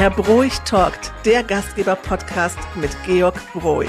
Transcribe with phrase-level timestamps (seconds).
[0.00, 3.86] Herr Broich talkt, der Gastgeber-Podcast mit Georg Broich.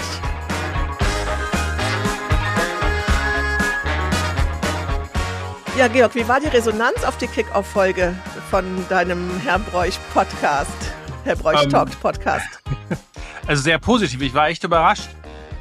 [5.77, 8.13] Ja, Georg, wie war die Resonanz auf die Kick-Off-Folge
[8.49, 10.93] von deinem Herr Broich Podcast?
[11.23, 12.61] Herr Broich um, Talkt Podcast.
[13.47, 14.21] Also sehr positiv.
[14.21, 15.07] Ich war echt überrascht.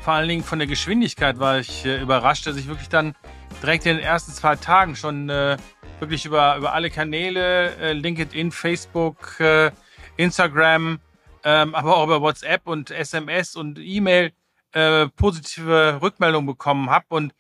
[0.03, 3.15] Vor allen Dingen von der Geschwindigkeit war ich äh, überrascht, dass ich wirklich dann
[3.63, 5.57] direkt in den ersten zwei Tagen schon äh,
[6.01, 9.71] wirklich über, über alle Kanäle, äh, LinkedIn, Facebook, äh,
[10.21, 11.01] Instagram,
[11.45, 14.33] ähm, aber auch über WhatsApp und SMS und E-Mail
[14.73, 17.07] äh, positive Rückmeldungen bekommen habe.
[17.09, 17.35] Und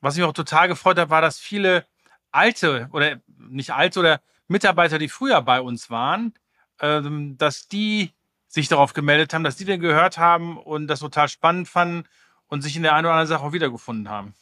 [0.00, 1.84] was mich auch total gefreut hat, war, dass viele
[2.30, 6.34] alte oder nicht alte oder Mitarbeiter, die früher bei uns waren,
[6.80, 8.12] ähm, dass die
[8.48, 12.04] sich darauf gemeldet haben, dass die den gehört haben und das total spannend fanden
[12.48, 14.34] und sich in der einen oder anderen Sache auch wiedergefunden haben.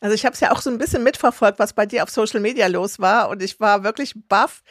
[0.00, 2.40] Also ich habe es ja auch so ein bisschen mitverfolgt, was bei dir auf Social
[2.40, 4.62] Media los war und ich war wirklich baff,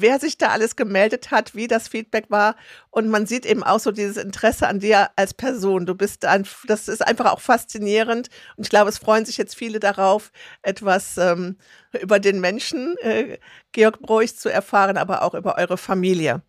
[0.00, 2.56] wer sich da alles gemeldet hat, wie das Feedback war
[2.90, 5.86] und man sieht eben auch so dieses Interesse an dir als Person.
[5.86, 9.56] Du bist ein, das ist einfach auch faszinierend und ich glaube, es freuen sich jetzt
[9.56, 11.56] viele darauf, etwas ähm,
[12.00, 13.38] über den Menschen äh,
[13.72, 16.42] Georg Broich zu erfahren, aber auch über eure Familie.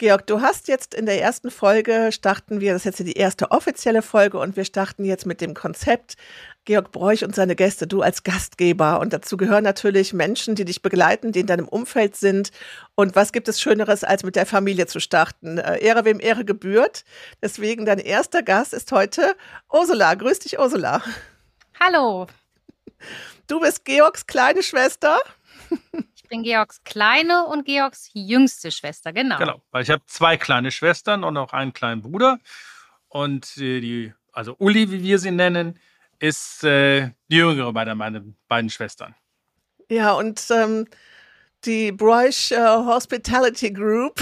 [0.00, 3.50] Georg, du hast jetzt in der ersten Folge starten wir, das ist jetzt die erste
[3.50, 6.16] offizielle Folge und wir starten jetzt mit dem Konzept
[6.64, 9.00] Georg Broich und seine Gäste, du als Gastgeber.
[9.00, 12.50] Und dazu gehören natürlich Menschen, die dich begleiten, die in deinem Umfeld sind.
[12.94, 15.58] Und was gibt es Schöneres, als mit der Familie zu starten?
[15.58, 17.04] Äh, Ehre wem Ehre gebührt.
[17.42, 19.36] Deswegen dein erster Gast ist heute
[19.72, 20.14] Ursula.
[20.14, 21.02] Grüß dich, Ursula.
[21.80, 22.26] Hallo.
[23.46, 25.18] Du bist Georgs kleine Schwester
[26.30, 29.36] bin Georgs kleine und Georgs jüngste Schwester, genau.
[29.36, 32.38] Genau, weil ich habe zwei kleine Schwestern und auch einen kleinen Bruder.
[33.08, 35.78] Und die, also Uli, wie wir sie nennen,
[36.20, 39.14] ist äh, die jüngere bei meinen beiden Schwestern.
[39.88, 40.86] Ja, und ähm,
[41.64, 44.20] die Broish äh, Hospitality Group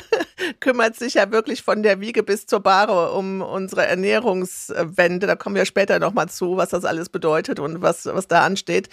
[0.60, 5.26] kümmert sich ja wirklich von der Wiege bis zur Bahre um unsere Ernährungswende.
[5.26, 8.88] Da kommen wir später nochmal zu, was das alles bedeutet und was, was da ansteht.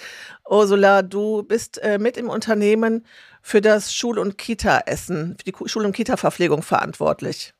[0.49, 3.05] Ursula, du bist äh, mit im Unternehmen
[3.41, 7.53] für das Schul- und Kita-Essen, für die Schul- und Kita-Verpflegung verantwortlich.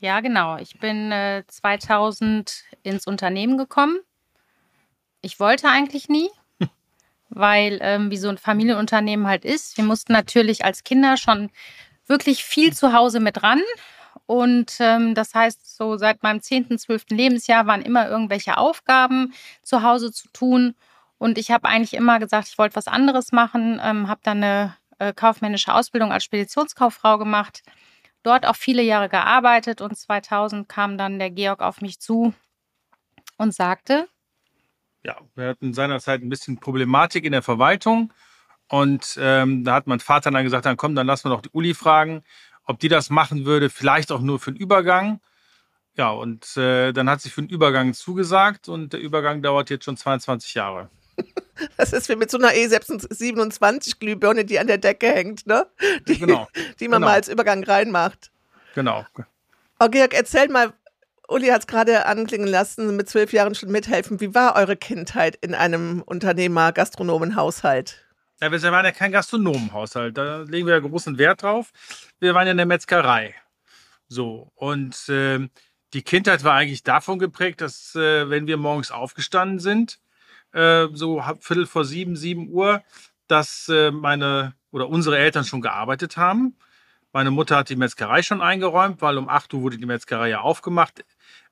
[0.00, 0.56] Ja, genau.
[0.56, 4.00] Ich bin äh, 2000 ins Unternehmen gekommen.
[5.22, 6.30] Ich wollte eigentlich nie,
[7.28, 9.76] weil ähm, wie so ein Familienunternehmen halt ist.
[9.76, 11.50] Wir mussten natürlich als Kinder schon
[12.06, 13.62] wirklich viel zu Hause mit ran.
[14.26, 17.06] Und ähm, das heißt, so seit meinem 10., 12.
[17.10, 20.74] Lebensjahr waren immer irgendwelche Aufgaben zu Hause zu tun.
[21.18, 24.76] Und ich habe eigentlich immer gesagt, ich wollte was anderes machen, ähm, habe dann eine
[24.98, 27.62] äh, kaufmännische Ausbildung als Speditionskauffrau gemacht,
[28.22, 32.32] dort auch viele Jahre gearbeitet und 2000 kam dann der Georg auf mich zu
[33.36, 34.08] und sagte,
[35.02, 38.12] ja, wir hatten seinerzeit ein bisschen Problematik in der Verwaltung
[38.68, 41.50] und ähm, da hat mein Vater dann gesagt, dann komm, dann lassen wir doch die
[41.52, 42.22] Uli fragen,
[42.64, 45.20] ob die das machen würde, vielleicht auch nur für den Übergang.
[45.96, 49.84] Ja, und äh, dann hat sie für den Übergang zugesagt und der Übergang dauert jetzt
[49.84, 50.88] schon 22 Jahre.
[51.76, 55.66] Das ist wie mit so einer E27-Glühbirne, die an der Decke hängt, ne?
[56.08, 56.48] Die, genau.
[56.80, 57.08] die man genau.
[57.08, 58.30] mal als Übergang reinmacht.
[58.74, 59.04] Genau.
[59.78, 60.72] Oh, Georg, erzähl mal,
[61.30, 64.20] Uli hat es gerade anklingen lassen, mit zwölf Jahren schon mithelfen.
[64.20, 68.04] Wie war eure Kindheit in einem Unternehmer-Gastronomen-Haushalt?
[68.40, 70.18] Ja, wir waren ja kein Gastronomenhaushalt.
[70.18, 71.70] Da legen wir ja großen Wert drauf.
[72.18, 73.36] Wir waren ja in der Metzgerei.
[74.08, 74.50] So.
[74.56, 75.48] Und äh,
[75.92, 80.00] die Kindheit war eigentlich davon geprägt, dass, äh, wenn wir morgens aufgestanden sind,
[80.52, 82.82] äh, so Viertel vor sieben, sieben Uhr,
[83.28, 86.56] dass äh, meine oder unsere Eltern schon gearbeitet haben.
[87.12, 90.40] Meine Mutter hat die Metzgerei schon eingeräumt, weil um 8 Uhr wurde die Metzgerei ja
[90.40, 91.04] aufgemacht.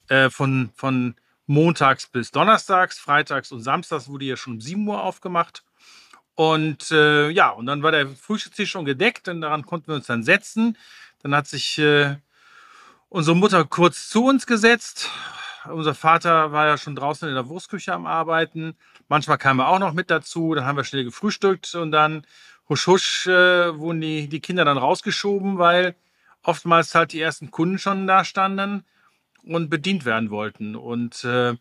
[0.09, 5.03] Äh, von, von montags bis donnerstags, freitags und samstags wurde ja schon um 7 Uhr
[5.03, 5.65] aufgemacht.
[6.35, 10.07] Und äh, ja, und dann war der Frühstückstisch schon gedeckt und daran konnten wir uns
[10.07, 10.79] dann setzen.
[11.23, 12.17] Dann hat sich äh,
[13.09, 15.11] unsere Mutter kurz zu uns gesetzt.
[15.65, 18.77] Unser Vater war ja schon draußen in der Wurstküche am Arbeiten.
[19.09, 20.55] Manchmal kam er auch noch mit dazu.
[20.55, 22.25] Dann haben wir schnell gefrühstückt und dann
[22.69, 25.95] husch husch äh, wurden die, die Kinder dann rausgeschoben, weil
[26.43, 28.85] oftmals halt die ersten Kunden schon da standen
[29.45, 30.77] und bedient werden wollten.
[30.77, 31.57] Und äh,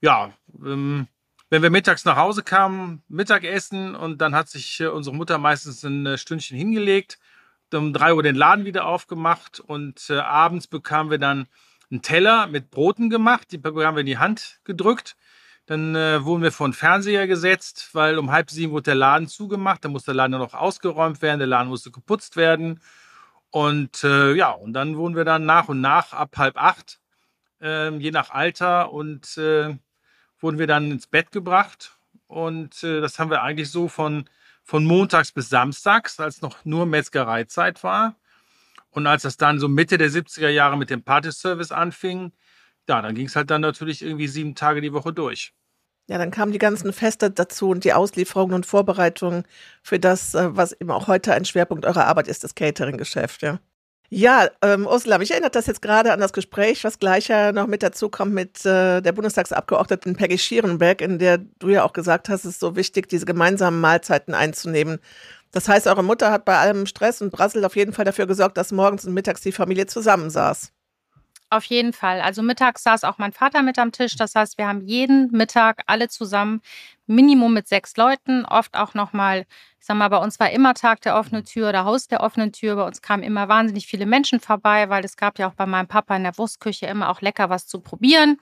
[0.00, 0.32] ja,
[0.64, 1.08] ähm,
[1.50, 5.82] wenn wir mittags nach Hause kamen, Mittagessen und dann hat sich äh, unsere Mutter meistens
[5.82, 7.18] ein äh, Stündchen hingelegt,
[7.72, 11.46] um drei Uhr den Laden wieder aufgemacht und äh, abends bekamen wir dann
[11.90, 15.16] einen Teller mit Broten gemacht, die bekamen wir in die Hand gedrückt.
[15.68, 19.28] Dann äh, wurden wir vor den Fernseher gesetzt, weil um halb sieben wurde der Laden
[19.28, 19.84] zugemacht.
[19.84, 22.80] Dann musste der Laden noch ausgeräumt werden, der Laden musste geputzt werden.
[23.50, 27.00] Und äh, ja, und dann wurden wir dann nach und nach ab halb acht,
[27.60, 29.76] äh, je nach Alter und äh,
[30.40, 31.98] wurden wir dann ins Bett gebracht.
[32.28, 34.24] Und äh, das haben wir eigentlich so von,
[34.64, 38.16] von montags bis samstags, als noch nur Metzgereizeit war.
[38.88, 42.32] Und als das dann so Mitte der 70er Jahre mit dem Party-Service anfing,
[42.88, 45.52] ja, dann ging es halt dann natürlich irgendwie sieben Tage die Woche durch.
[46.08, 49.44] Ja, dann kamen die ganzen Feste dazu und die Auslieferungen und Vorbereitungen
[49.82, 53.60] für das, äh, was eben auch heute ein Schwerpunkt eurer Arbeit ist, das Catering-Geschäft, ja.
[54.10, 57.66] Ja, ähm, Ursula, mich erinnert das jetzt gerade an das Gespräch, was gleich ja noch
[57.66, 62.30] mit dazu kommt mit äh, der Bundestagsabgeordneten Peggy Schierenberg, in der du ja auch gesagt
[62.30, 64.98] hast, es ist so wichtig, diese gemeinsamen Mahlzeiten einzunehmen.
[65.52, 68.56] Das heißt, eure Mutter hat bei allem Stress und Brassel auf jeden Fall dafür gesorgt,
[68.56, 70.72] dass morgens und mittags die Familie zusammensaß.
[71.50, 72.20] Auf jeden Fall.
[72.20, 74.16] Also mittags saß auch mein Vater mit am Tisch.
[74.16, 76.60] Das heißt, wir haben jeden Mittag alle zusammen,
[77.06, 79.46] Minimum mit sechs Leuten, oft auch nochmal,
[79.80, 82.52] ich sag mal, bei uns war immer Tag der offenen Tür oder Haus der offenen
[82.52, 82.76] Tür.
[82.76, 85.88] Bei uns kamen immer wahnsinnig viele Menschen vorbei, weil es gab ja auch bei meinem
[85.88, 88.38] Papa in der Wurstküche immer auch lecker was zu probieren.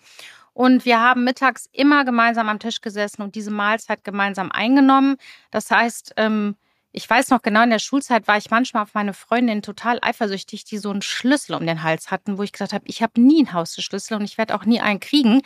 [0.53, 5.17] Und wir haben mittags immer gemeinsam am Tisch gesessen und diese Mahlzeit gemeinsam eingenommen.
[5.53, 6.57] Das heißt, ähm,
[6.97, 10.65] ich weiß noch genau, in der Schulzeit war ich manchmal auf meine Freundin total eifersüchtig,
[10.65, 13.41] die so einen Schlüssel um den Hals hatten, wo ich gesagt habe, ich habe nie
[13.41, 15.43] einen Hausschlüssel und ich werde auch nie einen kriegen.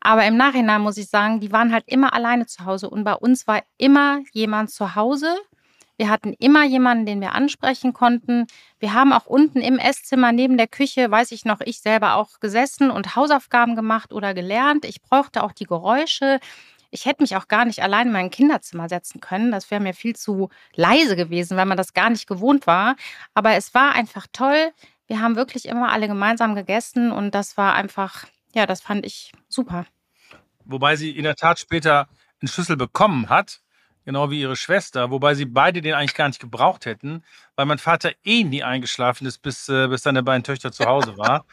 [0.00, 3.14] Aber im Nachhinein muss ich sagen, die waren halt immer alleine zu Hause und bei
[3.14, 5.34] uns war immer jemand zu Hause.
[5.96, 8.46] Wir hatten immer jemanden, den wir ansprechen konnten.
[8.78, 12.38] Wir haben auch unten im Esszimmer neben der Küche, weiß ich noch, ich selber auch
[12.38, 14.84] gesessen und Hausaufgaben gemacht oder gelernt.
[14.84, 16.38] Ich brauchte auch die Geräusche.
[16.94, 19.50] Ich hätte mich auch gar nicht allein in mein Kinderzimmer setzen können.
[19.50, 22.96] Das wäre mir viel zu leise gewesen, weil man das gar nicht gewohnt war.
[23.32, 24.72] Aber es war einfach toll.
[25.06, 29.32] Wir haben wirklich immer alle gemeinsam gegessen und das war einfach, ja, das fand ich
[29.48, 29.86] super.
[30.66, 32.08] Wobei sie in der Tat später
[32.40, 33.62] einen Schlüssel bekommen hat,
[34.04, 37.24] genau wie ihre Schwester, wobei sie beide den eigentlich gar nicht gebraucht hätten,
[37.56, 41.16] weil mein Vater eh nie eingeschlafen ist, bis, äh, bis seine beiden Töchter zu Hause
[41.16, 41.46] war.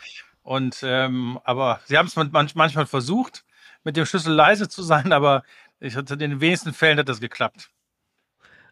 [0.44, 3.46] Und ähm, aber sie haben es manchmal versucht
[3.84, 5.44] mit dem Schlüssel leise zu sein, aber
[5.80, 7.70] ich hatte in den wenigsten Fällen hat das geklappt.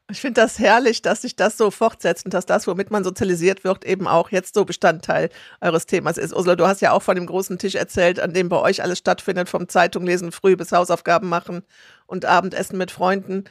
[0.09, 3.65] Ich finde das herrlich, dass sich das so fortsetzt und dass das, womit man sozialisiert
[3.65, 6.33] wird, eben auch jetzt so Bestandteil eures Themas ist.
[6.33, 8.99] Ursula, du hast ja auch von dem großen Tisch erzählt, an dem bei euch alles
[8.99, 11.63] stattfindet, vom Zeitung lesen früh bis Hausaufgaben machen
[12.05, 13.43] und Abendessen mit Freunden.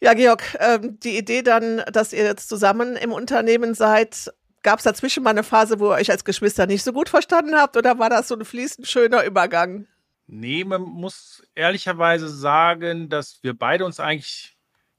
[0.00, 4.32] Ja, Georg, ähm, die Idee dann, dass ihr jetzt zusammen im Unternehmen seid,
[4.64, 7.54] gab es dazwischen mal eine Phase, wo ihr euch als Geschwister nicht so gut verstanden
[7.54, 9.86] habt oder war das so ein fließend schöner Übergang?
[10.32, 14.56] Nee, man muss ehrlicherweise sagen, dass wir beide uns eigentlich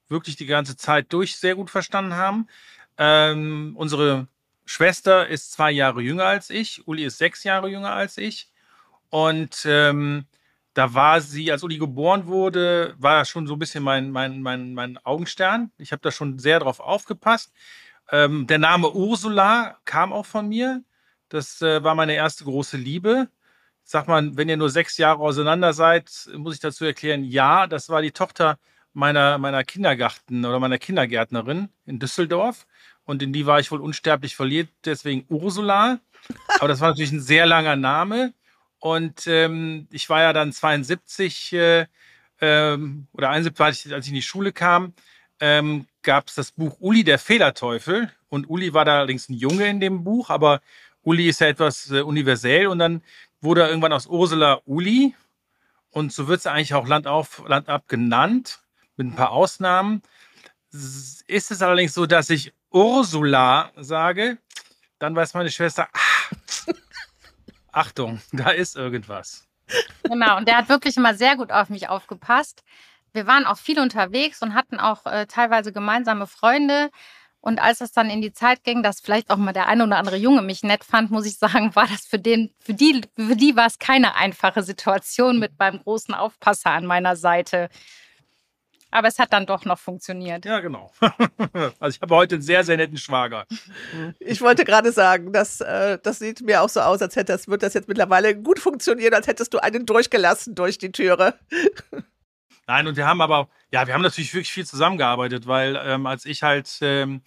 [0.10, 2.48] wirklich die ganze Zeit durch sehr gut verstanden haben.
[2.98, 4.28] Ähm, unsere
[4.66, 6.86] Schwester ist zwei Jahre jünger als ich.
[6.86, 8.52] Uli ist sechs Jahre jünger als ich.
[9.10, 10.26] Und ähm,
[10.74, 14.74] da war sie, als Uli geboren wurde, war schon so ein bisschen mein, mein, mein,
[14.74, 15.72] mein Augenstern.
[15.78, 17.54] Ich habe da schon sehr drauf aufgepasst.
[18.12, 20.84] Ähm, der Name Ursula kam auch von mir.
[21.30, 23.30] Das äh, war meine erste große Liebe
[23.92, 27.90] sag mal, wenn ihr nur sechs Jahre auseinander seid, muss ich dazu erklären, ja, das
[27.90, 28.58] war die Tochter
[28.94, 32.66] meiner, meiner Kindergarten oder meiner Kindergärtnerin in Düsseldorf.
[33.04, 36.00] Und in die war ich wohl unsterblich verliebt, deswegen Ursula.
[36.58, 38.34] Aber das war natürlich ein sehr langer Name.
[38.80, 41.86] Und ähm, ich war ja dann 72 äh,
[42.40, 44.94] ähm, oder 71, als ich in die Schule kam,
[45.42, 48.10] ähm, gab es das Buch Uli der Fehlerteufel.
[48.30, 50.62] Und Uli war da allerdings ein Junge in dem Buch, aber
[51.04, 52.68] Uli ist ja etwas äh, universell.
[52.68, 53.02] Und dann
[53.42, 55.16] wurde irgendwann aus Ursula Uli.
[55.90, 58.60] Und so wird sie eigentlich auch Land auf, Land ab genannt,
[58.96, 60.02] mit ein paar Ausnahmen.
[60.72, 64.38] Ist es allerdings so, dass ich Ursula sage,
[65.00, 66.32] dann weiß meine Schwester, ach,
[67.74, 69.48] Achtung, da ist irgendwas.
[70.04, 72.64] Genau, und der hat wirklich immer sehr gut auf mich aufgepasst.
[73.14, 76.90] Wir waren auch viel unterwegs und hatten auch äh, teilweise gemeinsame Freunde.
[77.42, 79.98] Und als es dann in die Zeit ging, dass vielleicht auch mal der eine oder
[79.98, 83.36] andere Junge mich nett fand, muss ich sagen, war das für den, für die, für
[83.36, 87.70] die war es keine einfache Situation mit meinem großen Aufpasser an meiner Seite.
[88.92, 90.46] Aber es hat dann doch noch funktioniert.
[90.46, 90.92] Ja, genau.
[91.80, 93.46] Also ich habe heute einen sehr, sehr netten Schwager.
[94.20, 97.48] Ich wollte gerade sagen, das, äh, das sieht mir auch so aus, als hätte das,
[97.48, 101.34] wird das jetzt mittlerweile gut funktionieren, als hättest du einen durchgelassen durch die Türe.
[102.68, 106.26] Nein, und wir haben aber, ja, wir haben natürlich wirklich viel zusammengearbeitet, weil ähm, als
[106.26, 107.22] ich halt ähm,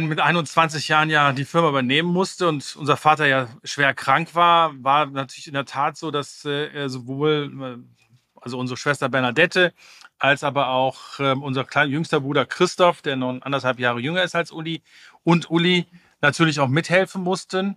[0.00, 4.72] mit 21 Jahren ja die Firma übernehmen musste und unser Vater ja schwer krank war,
[4.82, 7.96] war natürlich in der Tat so, dass äh, sowohl äh,
[8.40, 9.72] also unsere Schwester Bernadette
[10.18, 14.34] als aber auch äh, unser kleiner jüngster Bruder Christoph, der noch anderthalb Jahre jünger ist
[14.34, 14.82] als Uli,
[15.24, 15.86] und Uli
[16.20, 17.76] natürlich auch mithelfen mussten.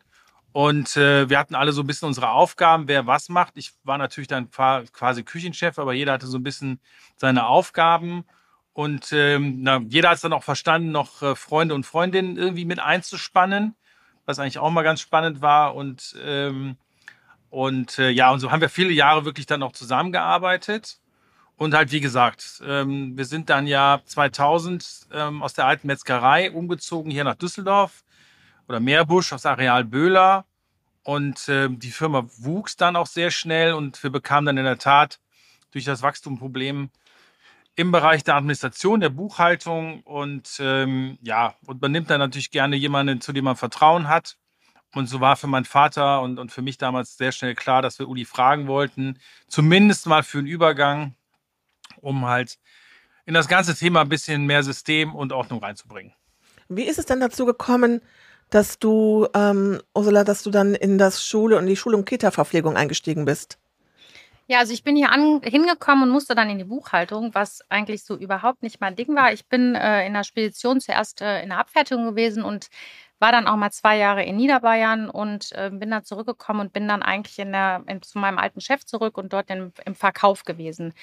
[0.51, 3.53] Und äh, wir hatten alle so ein bisschen unsere Aufgaben, wer was macht.
[3.56, 6.79] Ich war natürlich dann quasi Küchenchef, aber jeder hatte so ein bisschen
[7.18, 8.25] seine Aufgaben.
[8.74, 12.65] Und ähm, na, jeder hat es dann auch verstanden, noch äh, Freunde und Freundinnen irgendwie
[12.65, 13.75] mit einzuspannen,
[14.25, 15.75] was eigentlich auch mal ganz spannend war.
[15.75, 16.77] Und, ähm,
[17.50, 21.00] und äh, ja, und so haben wir viele Jahre wirklich dann auch zusammengearbeitet.
[21.58, 26.51] Und halt, wie gesagt, ähm, wir sind dann ja 2000 ähm, aus der alten Metzgerei
[26.51, 28.03] umgezogen hier nach Düsseldorf
[28.69, 30.45] oder Meerbusch aufs Areal Böhler.
[31.03, 34.77] Und äh, die Firma wuchs dann auch sehr schnell und wir bekamen dann in der
[34.77, 35.19] Tat
[35.71, 36.89] durch das Wachstumproblem
[37.75, 42.75] im Bereich der Administration, der Buchhaltung und ähm, ja, und man nimmt dann natürlich gerne
[42.75, 44.38] jemanden, zu dem man Vertrauen hat.
[44.93, 47.99] Und so war für meinen Vater und, und für mich damals sehr schnell klar, dass
[47.99, 51.15] wir Uli fragen wollten, zumindest mal für einen Übergang,
[52.01, 52.59] um halt
[53.25, 56.13] in das ganze Thema ein bisschen mehr System und Ordnung reinzubringen.
[56.67, 58.01] Wie ist es denn dazu gekommen,
[58.50, 62.75] dass du, ähm, Ursula, dass du dann in das Schule und die Schul- und Kita-Verpflegung
[62.75, 63.58] eingestiegen bist?
[64.48, 68.03] Ja, also ich bin hier an, hingekommen und musste dann in die Buchhaltung, was eigentlich
[68.03, 69.32] so überhaupt nicht mein Ding war.
[69.32, 72.70] Ich bin äh, in der Spedition zuerst äh, in der Abfertigung gewesen und
[73.20, 76.88] war dann auch mal zwei Jahre in Niederbayern und äh, bin dann zurückgekommen und bin
[76.88, 80.46] dann eigentlich in der, in, zu meinem alten Chef zurück und dort in, im Verkauf
[80.46, 80.94] gewesen,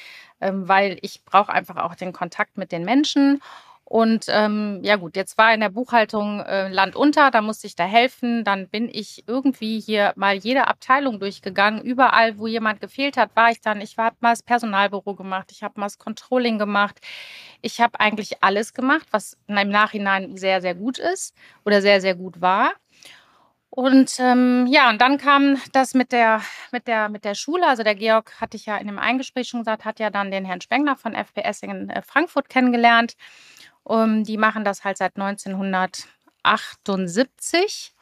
[0.40, 3.40] ähm, weil ich brauche einfach auch den Kontakt mit den Menschen
[3.88, 7.76] und ähm, ja gut, jetzt war in der Buchhaltung äh, Land unter, da musste ich
[7.76, 8.42] da helfen.
[8.42, 11.82] Dann bin ich irgendwie hier mal jede Abteilung durchgegangen.
[11.82, 13.80] Überall, wo jemand gefehlt hat, war ich dann.
[13.80, 16.98] Ich habe mal das Personalbüro gemacht, ich habe mal das Controlling gemacht.
[17.62, 22.16] Ich habe eigentlich alles gemacht, was im Nachhinein sehr, sehr gut ist oder sehr, sehr
[22.16, 22.72] gut war.
[23.76, 26.40] Und ähm, ja, und dann kam das mit der,
[26.72, 27.66] mit, der, mit der Schule.
[27.66, 30.46] Also der Georg, hatte ich ja in dem Eingespräch schon gesagt, hat ja dann den
[30.46, 33.16] Herrn Spengler von FPS in äh, Frankfurt kennengelernt.
[33.82, 37.92] Um, ähm, die machen das halt seit 1978.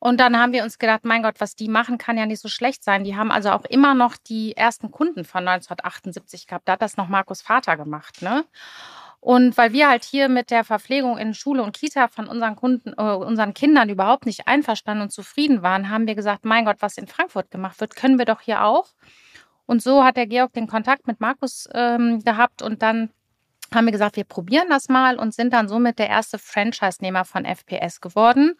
[0.00, 2.48] Und dann haben wir uns gedacht, mein Gott, was die machen, kann ja nicht so
[2.48, 3.04] schlecht sein.
[3.04, 6.66] Die haben also auch immer noch die ersten Kunden von 1978 gehabt.
[6.66, 8.44] Da hat das noch Markus Vater gemacht, ne?
[9.20, 12.92] Und weil wir halt hier mit der Verpflegung in Schule und Kita von unseren Kunden,
[12.96, 16.98] äh, unseren Kindern überhaupt nicht einverstanden und zufrieden waren, haben wir gesagt, mein Gott, was
[16.98, 18.86] in Frankfurt gemacht wird, können wir doch hier auch.
[19.66, 23.10] Und so hat der Georg den Kontakt mit Markus ähm, gehabt und dann
[23.74, 27.44] haben wir gesagt, wir probieren das mal und sind dann somit der erste Franchise-Nehmer von
[27.44, 28.54] FPS geworden.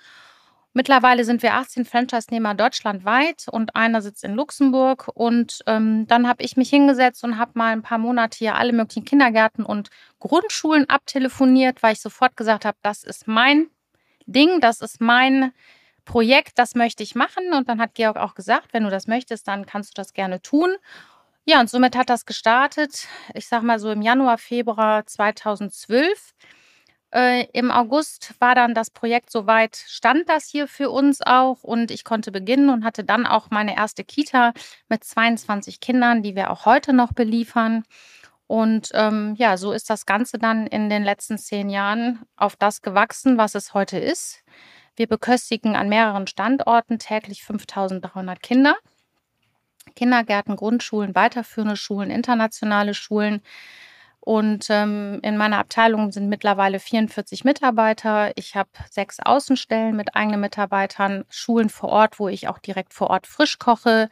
[0.77, 5.09] Mittlerweile sind wir 18 Franchise-Nehmer deutschlandweit und einer sitzt in Luxemburg.
[5.15, 8.75] Und ähm, dann habe ich mich hingesetzt und habe mal ein paar Monate hier alle
[8.75, 9.89] möglichen Kindergärten und
[10.21, 13.71] Grundschulen abtelefoniert, weil ich sofort gesagt habe, das ist mein
[14.27, 15.55] Ding, das ist mein
[16.05, 17.55] Projekt, das möchte ich machen.
[17.55, 20.43] Und dann hat Georg auch gesagt, wenn du das möchtest, dann kannst du das gerne
[20.43, 20.77] tun.
[21.47, 26.35] Ja, und somit hat das gestartet, ich sag mal so im Januar, Februar 2012.
[27.13, 31.91] Äh, Im August war dann das Projekt soweit, stand das hier für uns auch und
[31.91, 34.53] ich konnte beginnen und hatte dann auch meine erste Kita
[34.89, 37.85] mit 22 Kindern, die wir auch heute noch beliefern.
[38.49, 42.83] Und ähm, ja, so ist das Ganze dann in den letzten zehn Jahren auf das
[42.83, 44.45] gewachsen, was es heute ist.
[44.95, 48.77] Wir beköstigen an mehreren Standorten täglich 5300 Kinder.
[49.95, 53.43] Kindergärten, Grundschulen, weiterführende Schulen, internationale Schulen.
[54.27, 58.33] Und ähm, in meiner Abteilung sind mittlerweile 44 Mitarbeiter.
[58.35, 63.11] Ich habe sechs Außenstellen mit eigenen Mitarbeitern, Schulen vor Ort, wo ich auch direkt vor
[63.11, 64.09] Ort frisch koche,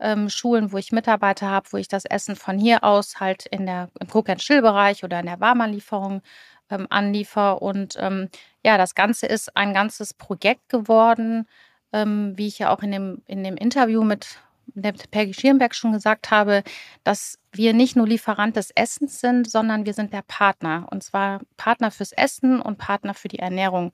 [0.00, 3.66] ähm, Schulen, wo ich Mitarbeiter habe, wo ich das Essen von hier aus halt in
[3.66, 6.22] der, im Cook-and-Chill-Bereich oder in der Warmerlieferung
[6.68, 7.62] ähm, anliefer.
[7.62, 8.30] Und ähm,
[8.64, 11.46] ja, das Ganze ist ein ganzes Projekt geworden,
[11.92, 15.92] ähm, wie ich ja auch in dem, in dem Interview mit der Peggy Schierenberg schon
[15.92, 16.62] gesagt habe,
[17.04, 20.86] dass wir nicht nur Lieferant des Essens sind, sondern wir sind der Partner.
[20.90, 23.92] Und zwar Partner fürs Essen und Partner für die Ernährung.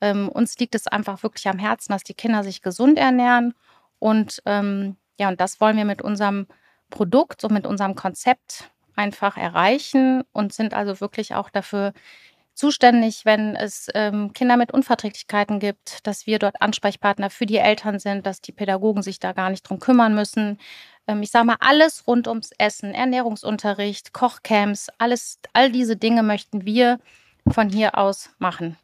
[0.00, 3.54] Ähm, uns liegt es einfach wirklich am Herzen, dass die Kinder sich gesund ernähren.
[3.98, 6.46] Und ähm, ja, und das wollen wir mit unserem
[6.90, 11.92] Produkt und mit unserem Konzept einfach erreichen und sind also wirklich auch dafür
[12.54, 17.98] zuständig, wenn es ähm, Kinder mit Unverträglichkeiten gibt, dass wir dort Ansprechpartner für die Eltern
[17.98, 20.58] sind, dass die Pädagogen sich da gar nicht drum kümmern müssen.
[21.06, 26.64] Ähm, ich sage mal, alles rund ums Essen, Ernährungsunterricht, Kochcamps, alles, all diese Dinge möchten
[26.64, 27.00] wir
[27.50, 28.76] von hier aus machen.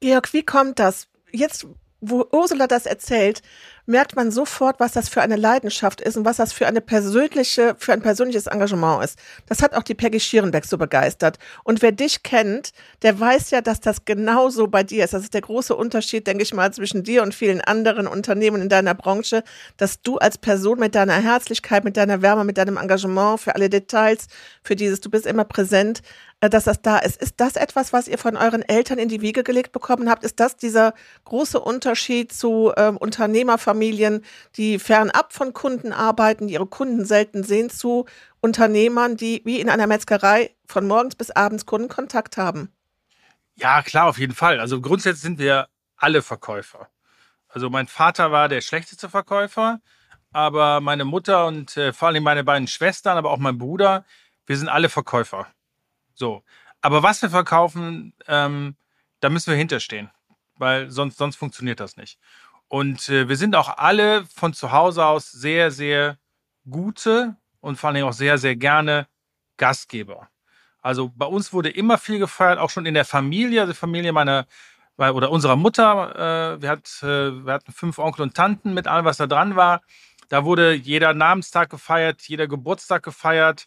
[0.00, 1.08] Georg, wie kommt das?
[1.32, 1.66] Jetzt,
[2.00, 3.42] wo Ursula das erzählt,
[3.90, 7.74] merkt man sofort, was das für eine Leidenschaft ist und was das für eine persönliche,
[7.78, 9.18] für ein persönliches Engagement ist.
[9.46, 11.38] Das hat auch die Peggy Schierenbeck so begeistert.
[11.64, 12.70] Und wer dich kennt,
[13.02, 15.12] der weiß ja, dass das genauso bei dir ist.
[15.12, 18.68] Das ist der große Unterschied, denke ich mal, zwischen dir und vielen anderen Unternehmen in
[18.68, 19.42] deiner Branche,
[19.76, 23.68] dass du als Person mit deiner Herzlichkeit, mit deiner Wärme, mit deinem Engagement für alle
[23.68, 24.28] Details,
[24.62, 26.02] für dieses, du bist immer präsent,
[26.40, 27.20] äh, dass das da ist.
[27.20, 30.24] Ist das etwas, was ihr von euren Eltern in die Wiege gelegt bekommen habt?
[30.24, 30.94] Ist das dieser
[31.24, 33.79] große Unterschied zu ähm, Unternehmerfamilien?
[33.80, 34.22] Familien,
[34.56, 38.04] die fernab von Kunden arbeiten, die ihre Kunden selten sehen, zu
[38.42, 42.70] Unternehmern, die wie in einer Metzgerei von morgens bis abends Kundenkontakt haben?
[43.54, 44.60] Ja, klar, auf jeden Fall.
[44.60, 46.88] Also grundsätzlich sind wir alle Verkäufer.
[47.48, 49.80] Also mein Vater war der schlechteste Verkäufer,
[50.30, 54.04] aber meine Mutter und äh, vor allem meine beiden Schwestern, aber auch mein Bruder,
[54.44, 55.46] wir sind alle Verkäufer.
[56.12, 56.42] So.
[56.82, 58.76] Aber was wir verkaufen, ähm,
[59.20, 60.10] da müssen wir hinterstehen,
[60.56, 62.18] weil sonst, sonst funktioniert das nicht.
[62.70, 66.18] Und äh, wir sind auch alle von zu Hause aus sehr, sehr
[66.70, 69.08] gute und vor allem auch sehr, sehr gerne
[69.56, 70.28] Gastgeber.
[70.80, 74.46] Also bei uns wurde immer viel gefeiert, auch schon in der Familie, also Familie meiner
[74.96, 76.54] oder unserer Mutter.
[76.54, 79.56] Äh, wir, hat, äh, wir hatten fünf Onkel und Tanten mit allem, was da dran
[79.56, 79.82] war.
[80.28, 83.66] Da wurde jeder Namenstag gefeiert, jeder Geburtstag gefeiert.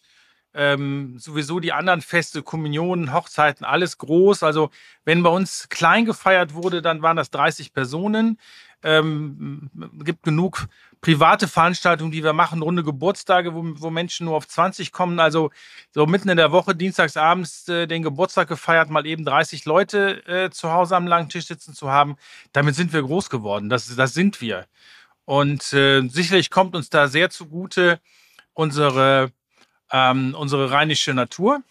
[0.54, 4.44] Ähm, sowieso die anderen Feste, Kommunionen, Hochzeiten, alles groß.
[4.44, 4.70] Also
[5.04, 8.40] wenn bei uns klein gefeiert wurde, dann waren das 30 Personen.
[8.84, 9.70] Ähm,
[10.04, 10.68] gibt genug
[11.02, 15.20] private Veranstaltungen, die wir machen, runde Geburtstage, wo, wo Menschen nur auf 20 kommen.
[15.20, 15.52] Also
[15.92, 20.50] so mitten in der Woche, dienstagsabends äh, den Geburtstag gefeiert, mal eben 30 Leute äh,
[20.50, 22.16] zu Hause am langen Tisch sitzen zu haben.
[22.54, 23.70] Damit sind wir groß geworden.
[23.70, 24.66] Das, das sind wir.
[25.26, 28.00] Und äh, sicherlich kommt uns da sehr zugute
[28.54, 29.32] unsere,
[29.92, 31.62] ähm, unsere rheinische Natur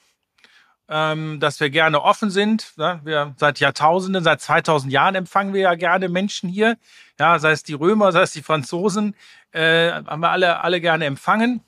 [0.88, 2.72] ähm, dass wir gerne offen sind.
[2.76, 6.76] Wir seit Jahrtausenden, seit 2000 Jahren empfangen wir ja gerne Menschen hier.
[7.18, 9.14] Ja, sei es die Römer, sei es die Franzosen,
[9.52, 11.62] äh, haben wir alle, alle gerne empfangen.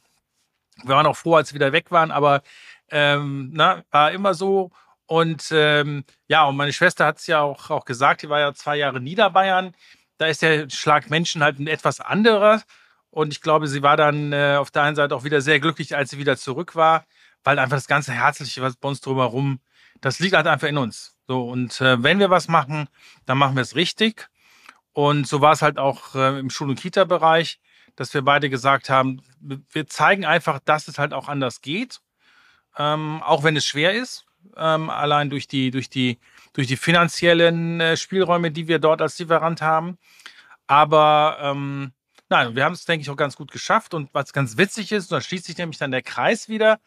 [0.83, 2.43] Wir waren auch froh, als wir wieder weg waren, aber
[2.91, 4.71] ähm, na, war immer so.
[5.07, 8.55] Und ähm, ja, und meine Schwester hat es ja auch, auch gesagt, die war ja
[8.55, 9.75] zwei Jahre Niederbayern.
[10.19, 12.63] Da ist der Schlag Menschen halt ein etwas anderer.
[13.11, 15.95] Und ich glaube, sie war dann äh, auf der einen Seite auch wieder sehr glücklich,
[15.97, 17.05] als sie wieder zurück war
[17.45, 19.61] weil einfach das ganze Herzliche, was bei uns drumherum,
[20.01, 21.17] das liegt halt einfach in uns.
[21.29, 22.89] So, und äh, wenn wir was machen,
[23.27, 24.29] dann machen wir es richtig.
[24.93, 27.61] Und so war es halt auch äh, im Schul- und Kita-Bereich,
[27.97, 32.01] dass wir beide gesagt haben, wir zeigen einfach, dass es halt auch anders geht.
[32.77, 36.19] Ähm, auch wenn es schwer ist, ähm, allein durch die, durch die,
[36.53, 39.99] durch die finanziellen äh, Spielräume, die wir dort als Lieferant haben.
[40.67, 41.93] Aber ähm,
[42.29, 43.95] nein, wir haben es, denke ich, auch ganz gut geschafft.
[43.95, 46.81] Und was ganz witzig ist, da schließt sich nämlich dann der Kreis wieder,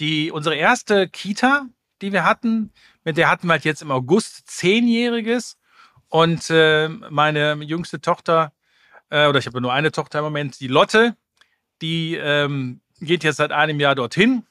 [0.00, 1.66] die, unsere erste Kita,
[2.02, 2.72] die wir hatten,
[3.04, 5.56] mit der hatten wir halt jetzt im August zehnjähriges.
[6.08, 8.52] Und äh, meine jüngste Tochter,
[9.10, 11.16] äh, oder ich habe nur eine Tochter im Moment, die Lotte,
[11.82, 14.44] die ähm, geht jetzt seit einem Jahr dorthin.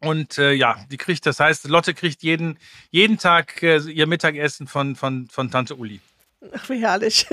[0.00, 2.58] Und äh, ja, die kriegt, das heißt, Lotte kriegt jeden,
[2.90, 6.00] jeden Tag äh, ihr Mittagessen von, von, von Tante Uli.
[6.52, 7.28] Ach, wie herrlich.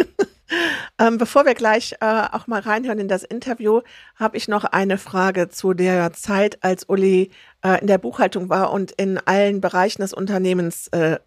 [0.98, 3.82] Ähm, bevor wir gleich äh, auch mal reinhören in das Interview,
[4.16, 7.32] habe ich noch eine Frage zu der Zeit, als Uli
[7.64, 11.20] äh, in der Buchhaltung war und in allen Bereichen des Unternehmens äh,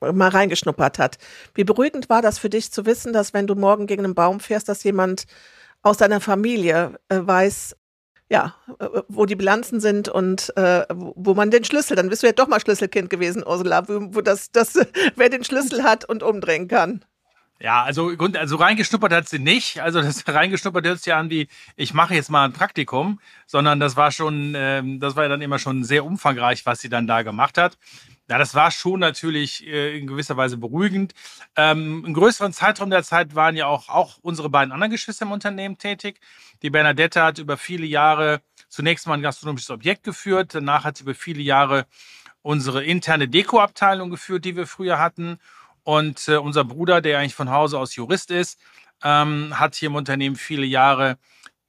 [0.00, 1.18] mal reingeschnuppert hat.
[1.54, 4.40] Wie beruhigend war das für dich zu wissen, dass wenn du morgen gegen einen Baum
[4.40, 5.24] fährst, dass jemand
[5.82, 7.76] aus deiner Familie äh, weiß,
[8.30, 12.26] ja, äh, wo die Bilanzen sind und äh, wo man den Schlüssel, dann bist du
[12.26, 14.74] ja doch mal Schlüsselkind gewesen, Ursula, wo, wo das, das,
[15.16, 17.04] wer den Schlüssel hat und umdrehen kann.
[17.60, 19.80] Ja, also, also reingeschnuppert hat sie nicht.
[19.80, 23.80] Also das reingeschnuppert hört sich ja an wie, ich mache jetzt mal ein Praktikum, sondern
[23.80, 27.06] das war schon, ähm, das war ja dann immer schon sehr umfangreich, was sie dann
[27.06, 27.78] da gemacht hat.
[28.28, 31.12] Ja, das war schon natürlich äh, in gewisser Weise beruhigend.
[31.56, 35.32] Ähm, Im größeren Zeitraum der Zeit waren ja auch, auch unsere beiden anderen Geschwister im
[35.32, 36.20] Unternehmen tätig.
[36.62, 40.54] Die Bernadette hat über viele Jahre zunächst mal ein gastronomisches Objekt geführt.
[40.54, 41.86] Danach hat sie über viele Jahre
[42.40, 45.38] unsere interne Dekoabteilung geführt, die wir früher hatten.
[45.84, 48.58] Und äh, unser Bruder, der eigentlich von Hause aus Jurist ist,
[49.02, 51.18] ähm, hat hier im Unternehmen viele Jahre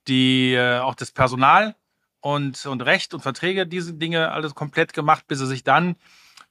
[0.08, 1.76] die, äh, auch das Personal
[2.22, 5.96] und, und Recht und Verträge, diese Dinge alles komplett gemacht, bis er sich dann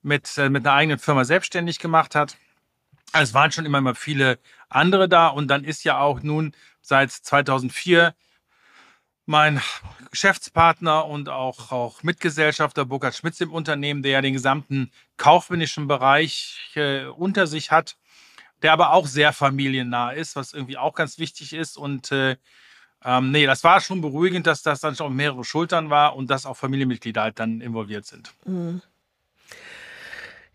[0.03, 2.37] mit, äh, mit einer eigenen Firma selbstständig gemacht hat.
[3.12, 6.53] Also es waren schon immer mal viele andere da und dann ist ja auch nun
[6.83, 8.14] seit 2004
[9.26, 9.60] mein
[10.10, 16.70] Geschäftspartner und auch, auch Mitgesellschafter Burkhard Schmitz im Unternehmen, der ja den gesamten kaufmännischen Bereich
[16.74, 17.96] äh, unter sich hat,
[18.62, 21.76] der aber auch sehr familiennah ist, was irgendwie auch ganz wichtig ist.
[21.76, 22.37] Und äh,
[23.04, 26.30] ähm, nee, das war schon beruhigend, dass das dann schon auf mehrere Schultern war und
[26.30, 28.32] dass auch Familienmitglieder halt dann involviert sind.
[28.46, 28.82] Mhm.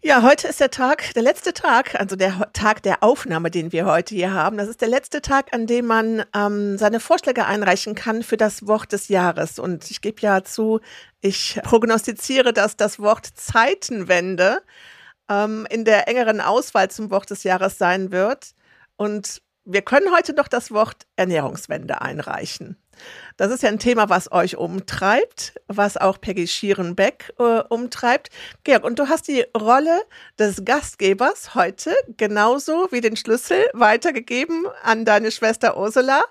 [0.02, 3.86] Ja, heute ist der Tag, der letzte Tag, also der Tag der Aufnahme, den wir
[3.86, 4.56] heute hier haben.
[4.56, 8.66] Das ist der letzte Tag, an dem man ähm, seine Vorschläge einreichen kann für das
[8.66, 9.60] Wort des Jahres.
[9.60, 10.80] Und ich gebe ja zu,
[11.20, 14.62] ich prognostiziere, dass das Wort Zeitenwende
[15.30, 18.54] ähm, in der engeren Auswahl zum Wort des Jahres sein wird.
[18.96, 22.78] Und wir können heute noch das Wort Ernährungswende einreichen.
[23.38, 28.30] Das ist ja ein Thema, was euch umtreibt, was auch Peggy Schierenbeck äh, umtreibt.
[28.64, 30.02] Georg, und du hast die Rolle
[30.38, 36.24] des Gastgebers heute genauso wie den Schlüssel weitergegeben an deine Schwester Ursula.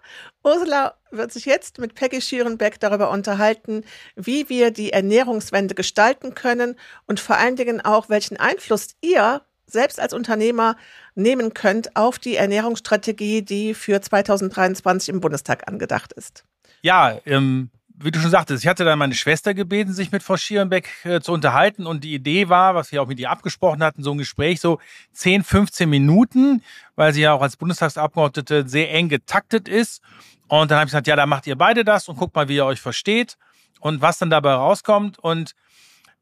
[0.45, 3.85] Ursula wird sich jetzt mit Peggy Schierenbeck darüber unterhalten,
[4.17, 6.77] wie wir die Ernährungswende gestalten können
[7.07, 10.77] und vor allen Dingen auch, welchen Einfluss ihr selbst als Unternehmer
[11.15, 16.45] nehmen könnt auf die Ernährungsstrategie, die für 2023 im Bundestag angedacht ist.
[16.83, 20.37] Ja, ähm, wie du schon sagtest, ich hatte dann meine Schwester gebeten, sich mit Frau
[20.37, 21.87] Schierenbeck äh, zu unterhalten.
[21.87, 24.79] Und die Idee war, was wir auch mit ihr abgesprochen hatten, so ein Gespräch, so
[25.13, 26.63] 10, 15 Minuten,
[26.95, 30.03] weil sie ja auch als Bundestagsabgeordnete sehr eng getaktet ist.
[30.47, 32.57] Und dann habe ich gesagt, ja, da macht ihr beide das und guckt mal, wie
[32.57, 33.37] ihr euch versteht
[33.81, 35.19] und was dann dabei rauskommt.
[35.19, 35.55] Und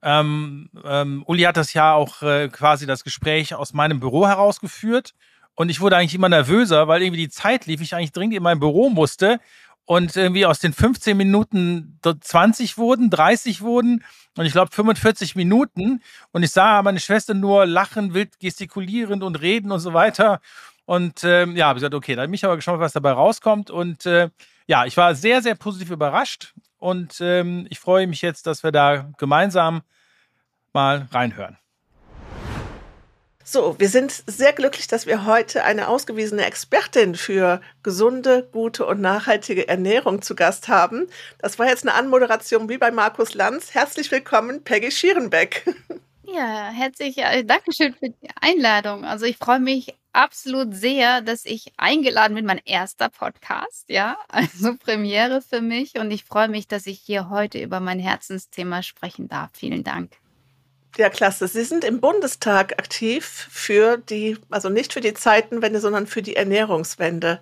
[0.02, 5.12] ähm, ähm, Uli hat das ja auch äh, quasi das Gespräch aus meinem Büro herausgeführt.
[5.54, 8.42] Und ich wurde eigentlich immer nervöser, weil irgendwie die Zeit lief, ich eigentlich dringend in
[8.42, 9.40] mein Büro musste
[9.86, 14.04] und irgendwie aus den 15 Minuten 20 wurden, 30 wurden
[14.36, 16.02] und ich glaube 45 Minuten.
[16.32, 20.40] Und ich sah meine Schwester nur lachen, wild gestikulierend und reden und so weiter.
[20.84, 23.70] Und ähm, ja, habe gesagt, okay, da bin ich aber gespannt, was dabei rauskommt.
[23.70, 24.28] Und äh,
[24.66, 26.52] ja, ich war sehr, sehr positiv überrascht.
[26.78, 29.82] Und ähm, ich freue mich jetzt, dass wir da gemeinsam
[30.72, 31.56] mal reinhören.
[33.48, 39.00] So, wir sind sehr glücklich, dass wir heute eine ausgewiesene Expertin für gesunde, gute und
[39.00, 41.06] nachhaltige Ernährung zu Gast haben.
[41.38, 43.72] Das war jetzt eine Anmoderation wie bei Markus Lanz.
[43.72, 45.64] Herzlich willkommen, Peggy Schierenbeck.
[46.28, 49.04] Ja, herzlich äh, Dankeschön für die Einladung.
[49.04, 54.74] Also ich freue mich absolut sehr, dass ich eingeladen bin, mein erster Podcast, ja, also
[54.76, 59.28] Premiere für mich und ich freue mich, dass ich hier heute über mein Herzensthema sprechen
[59.28, 59.50] darf.
[59.52, 60.18] Vielen Dank.
[60.96, 61.46] Ja, klasse.
[61.46, 66.36] Sie sind im Bundestag aktiv für die, also nicht für die Zeitenwende, sondern für die
[66.36, 67.40] Ernährungswende.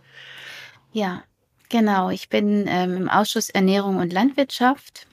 [0.92, 1.22] Ja,
[1.68, 2.10] genau.
[2.10, 5.06] Ich bin ähm, im Ausschuss Ernährung und Landwirtschaft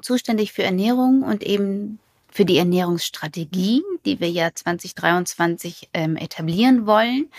[0.00, 1.98] zuständig für Ernährung und eben
[2.30, 7.30] für die Ernährungsstrategie, die wir ja 2023 ähm, etablieren wollen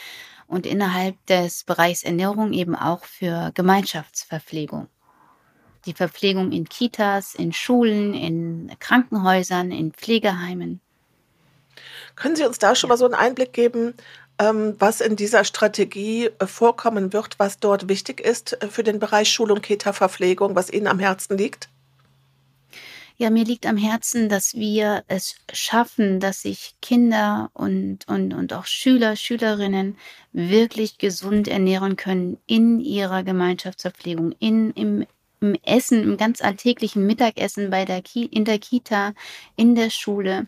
[0.47, 4.87] und innerhalb des Bereichs Ernährung eben auch für Gemeinschaftsverpflegung
[5.85, 10.81] die Verpflegung in Kitas, in Schulen, in Krankenhäusern, in Pflegeheimen.
[12.15, 13.93] Können Sie uns da schon mal so einen Einblick geben,
[14.37, 18.99] ähm, was in dieser Strategie äh, vorkommen wird, was dort wichtig ist äh, für den
[18.99, 21.69] Bereich Schul- und Kita-Verpflegung, was Ihnen am Herzen liegt?
[23.17, 28.51] Ja, mir liegt am Herzen, dass wir es schaffen, dass sich Kinder und, und, und
[28.53, 29.95] auch Schüler, Schülerinnen
[30.33, 35.05] wirklich gesund ernähren können in ihrer Gemeinschaftsverpflegung, in, im
[35.41, 39.13] im Essen, im ganz alltäglichen Mittagessen bei der Ki in der Kita,
[39.55, 40.47] in der Schule,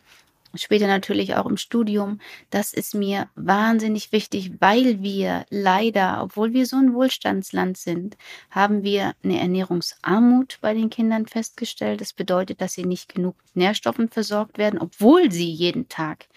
[0.56, 2.19] später natürlich auch im Studium.
[2.51, 8.17] Das ist mir wahnsinnig wichtig, weil wir leider, obwohl wir so ein Wohlstandsland sind,
[8.51, 12.01] haben wir eine Ernährungsarmut bei den Kindern festgestellt.
[12.01, 16.27] Das bedeutet, dass sie nicht genug Nährstoffen versorgt werden, obwohl sie jeden Tag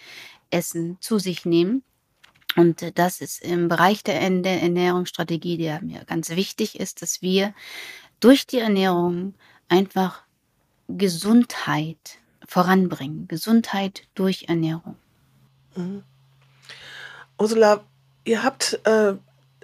[0.49, 1.83] Essen zu sich nehmen.
[2.55, 7.53] Und das ist im Bereich der Ernährungsstrategie, der mir ganz wichtig ist, dass wir
[8.19, 9.33] durch die Ernährung
[9.69, 10.23] einfach
[10.87, 13.27] Gesundheit voranbringen.
[13.27, 14.95] Gesundheit durch Ernährung.
[15.75, 16.03] Mhm.
[17.37, 17.83] Ursula,
[18.23, 19.13] ihr habt äh,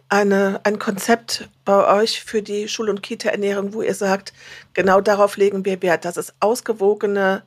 [0.09, 4.33] eine, ein Konzept bei euch für die Schul- und Kita-Ernährung, wo ihr sagt,
[4.73, 7.43] genau darauf legen wir Wert, dass es ausgewogene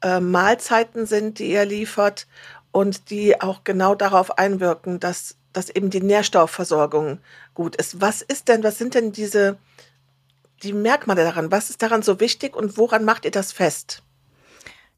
[0.00, 2.28] äh, Mahlzeiten sind, die ihr liefert
[2.70, 7.18] und die auch genau darauf einwirken, dass, dass eben die Nährstoffversorgung
[7.54, 8.00] gut ist.
[8.00, 9.56] Was ist denn, was sind denn diese
[10.64, 11.52] die Merkmale daran?
[11.52, 14.02] Was ist daran so wichtig und woran macht ihr das fest?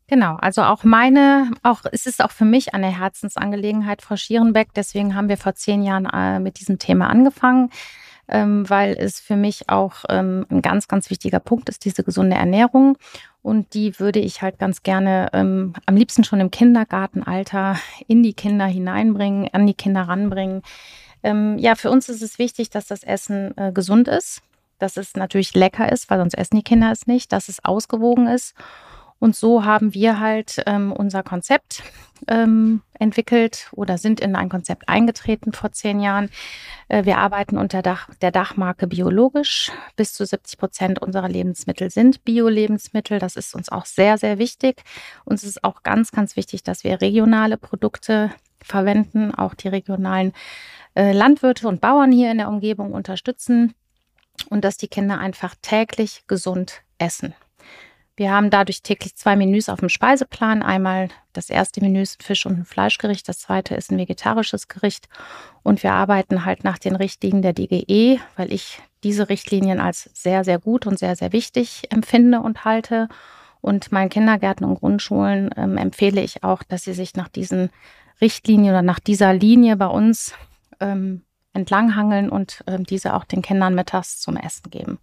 [0.08, 4.68] Genau, also auch meine, auch es ist auch für mich eine Herzensangelegenheit, Frau Schierenbeck.
[4.74, 7.70] Deswegen haben wir vor zehn Jahren äh, mit diesem Thema angefangen,
[8.28, 12.36] ähm, weil es für mich auch ähm, ein ganz, ganz wichtiger Punkt ist, diese gesunde
[12.36, 12.96] Ernährung.
[13.42, 17.76] Und die würde ich halt ganz gerne ähm, am liebsten schon im Kindergartenalter
[18.06, 20.62] in die Kinder hineinbringen, an die Kinder ranbringen.
[21.24, 24.40] Ähm, ja, für uns ist es wichtig, dass das Essen äh, gesund ist
[24.78, 28.26] dass es natürlich lecker ist, weil sonst essen die Kinder es nicht, dass es ausgewogen
[28.26, 28.54] ist.
[29.18, 31.82] Und so haben wir halt ähm, unser Konzept
[32.28, 36.28] ähm, entwickelt oder sind in ein Konzept eingetreten vor zehn Jahren.
[36.88, 39.70] Äh, wir arbeiten unter Dach, der Dachmarke biologisch.
[39.96, 43.18] Bis zu 70 Prozent unserer Lebensmittel sind Bio-Lebensmittel.
[43.18, 44.82] Das ist uns auch sehr, sehr wichtig.
[45.24, 48.30] Uns ist auch ganz, ganz wichtig, dass wir regionale Produkte
[48.62, 50.32] verwenden, auch die regionalen
[50.94, 53.74] äh, Landwirte und Bauern hier in der Umgebung unterstützen
[54.50, 57.34] und dass die Kinder einfach täglich gesund essen.
[58.16, 60.62] Wir haben dadurch täglich zwei Menüs auf dem Speiseplan.
[60.62, 64.68] Einmal das erste Menü ist ein Fisch- und ein Fleischgericht, das zweite ist ein vegetarisches
[64.68, 65.08] Gericht.
[65.62, 70.44] Und wir arbeiten halt nach den Richtlinien der DGE, weil ich diese Richtlinien als sehr,
[70.44, 73.08] sehr gut und sehr, sehr wichtig empfinde und halte.
[73.60, 77.68] Und meinen Kindergärten und Grundschulen ähm, empfehle ich auch, dass sie sich nach diesen
[78.22, 80.32] Richtlinien oder nach dieser Linie bei uns
[80.80, 81.22] ähm,
[81.56, 84.98] entlanghangeln und äh, diese auch den Kindern mittags zum Essen geben.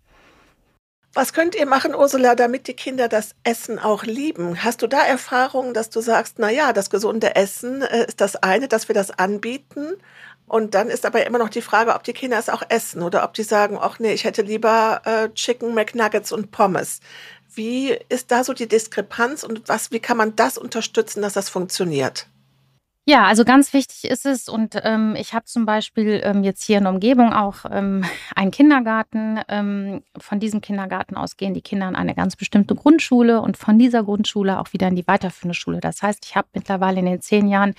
[1.15, 4.63] Was könnt ihr machen, Ursula, damit die Kinder das Essen auch lieben?
[4.63, 8.35] Hast du da Erfahrungen, dass du sagst, na ja, das gesunde Essen äh, ist das
[8.37, 9.97] eine, dass wir das anbieten?
[10.47, 13.23] Und dann ist aber immer noch die Frage, ob die Kinder es auch essen oder
[13.23, 16.99] ob die sagen, ach nee, ich hätte lieber äh, Chicken McNuggets und Pommes.
[17.53, 21.49] Wie ist da so die Diskrepanz und was, wie kann man das unterstützen, dass das
[21.49, 22.27] funktioniert?
[23.05, 26.77] Ja, also ganz wichtig ist es, und ähm, ich habe zum Beispiel ähm, jetzt hier
[26.77, 29.41] in der Umgebung auch ähm, einen Kindergarten.
[29.49, 33.77] Ähm, von diesem Kindergarten aus gehen die Kinder in eine ganz bestimmte Grundschule und von
[33.77, 35.81] dieser Grundschule auch wieder in die weiterführende Schule.
[35.81, 37.75] Das heißt, ich habe mittlerweile in den zehn Jahren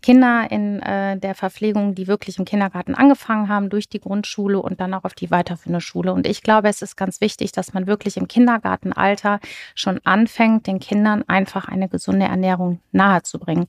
[0.00, 4.78] Kinder in äh, der Verpflegung, die wirklich im Kindergarten angefangen haben, durch die Grundschule und
[4.78, 6.12] dann auch auf die weiterführende Schule.
[6.12, 9.40] Und ich glaube, es ist ganz wichtig, dass man wirklich im Kindergartenalter
[9.74, 13.66] schon anfängt, den Kindern einfach eine gesunde Ernährung nahezubringen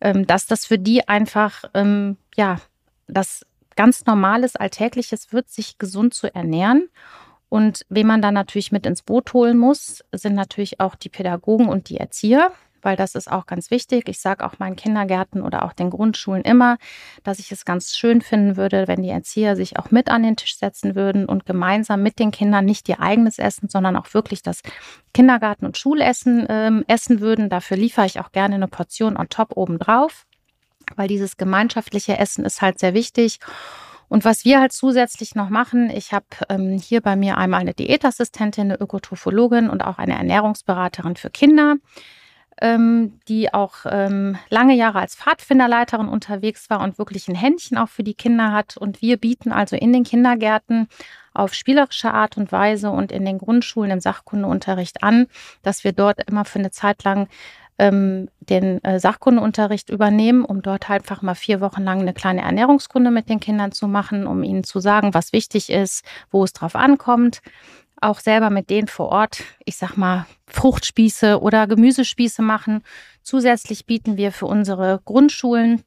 [0.00, 2.60] dass das für die einfach, ähm, ja,
[3.06, 3.44] das
[3.76, 6.88] ganz normales, alltägliches wird, sich gesund zu ernähren.
[7.48, 11.68] Und wen man dann natürlich mit ins Boot holen muss, sind natürlich auch die Pädagogen
[11.68, 12.50] und die Erzieher
[12.82, 14.08] weil das ist auch ganz wichtig.
[14.08, 16.78] Ich sage auch meinen Kindergärten oder auch den Grundschulen immer,
[17.24, 20.36] dass ich es ganz schön finden würde, wenn die Erzieher sich auch mit an den
[20.36, 24.42] Tisch setzen würden und gemeinsam mit den Kindern nicht ihr eigenes Essen, sondern auch wirklich
[24.42, 24.62] das
[25.12, 27.48] Kindergarten- und Schulessen ähm, essen würden.
[27.50, 30.26] Dafür liefere ich auch gerne eine Portion on top obendrauf,
[30.94, 33.40] weil dieses gemeinschaftliche Essen ist halt sehr wichtig.
[34.08, 37.74] Und was wir halt zusätzlich noch machen, ich habe ähm, hier bei mir einmal eine
[37.74, 41.76] Diätassistentin, eine Ökotrophologin und auch eine Ernährungsberaterin für Kinder
[42.60, 47.88] ähm, die auch ähm, lange Jahre als Pfadfinderleiterin unterwegs war und wirklich ein Händchen auch
[47.88, 48.76] für die Kinder hat.
[48.76, 50.88] Und wir bieten also in den Kindergärten
[51.34, 55.26] auf spielerische Art und Weise und in den Grundschulen im Sachkundeunterricht an,
[55.62, 57.28] dass wir dort immer für eine Zeit lang
[57.78, 62.40] ähm, den äh, Sachkundeunterricht übernehmen, um dort halt einfach mal vier Wochen lang eine kleine
[62.40, 66.54] Ernährungskunde mit den Kindern zu machen, um ihnen zu sagen, was wichtig ist, wo es
[66.54, 67.42] drauf ankommt
[68.00, 72.82] auch selber mit denen vor Ort, ich sag mal, Fruchtspieße oder Gemüsespieße machen.
[73.22, 75.82] Zusätzlich bieten wir für unsere Grundschulen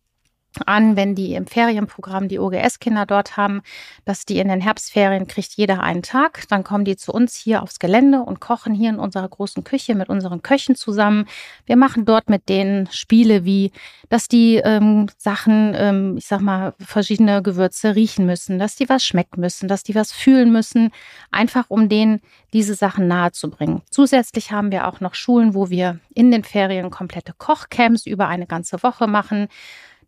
[0.66, 3.62] an, wenn die im Ferienprogramm die OGS-Kinder dort haben,
[4.06, 6.48] dass die in den Herbstferien kriegt jeder einen Tag.
[6.50, 9.96] Dann kommen die zu uns hier aufs Gelände und kochen hier in unserer großen Küche
[9.96, 11.26] mit unseren Köchen zusammen.
[11.66, 13.72] Wir machen dort mit denen Spiele wie,
[14.10, 19.06] dass die ähm, Sachen, ähm, ich sag mal, verschiedene Gewürze riechen müssen, dass die was
[19.06, 20.92] schmecken müssen, dass die was fühlen müssen,
[21.32, 22.22] einfach um denen
[22.54, 23.84] diese Sachen nahezubringen.
[23.92, 28.48] Zusätzlich haben wir auch noch Schulen, wo wir in den Ferien komplette Kochcamps über eine
[28.48, 29.48] ganze Woche machen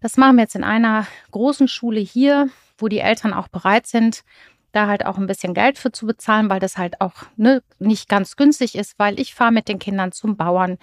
[0.02, 4.24] das machen wir jetzt in einer großen Schule hier, wo die Eltern auch bereit sind,
[4.72, 8.10] da halt auch ein bisschen Geld für zu bezahlen, weil das halt auch ne, nicht
[8.10, 10.78] ganz günstig ist, weil ich fahre mit den Kindern zum Bauern,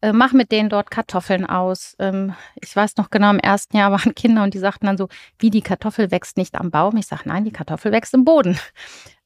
[0.00, 1.96] äh, mache mit denen dort Kartoffeln aus.
[1.98, 5.08] Ähm, ich weiß noch genau, im ersten Jahr waren Kinder und die sagten dann so,
[5.38, 6.96] wie die Kartoffel wächst nicht am Baum.
[6.96, 8.58] Ich sage, nein, die Kartoffel wächst im Boden.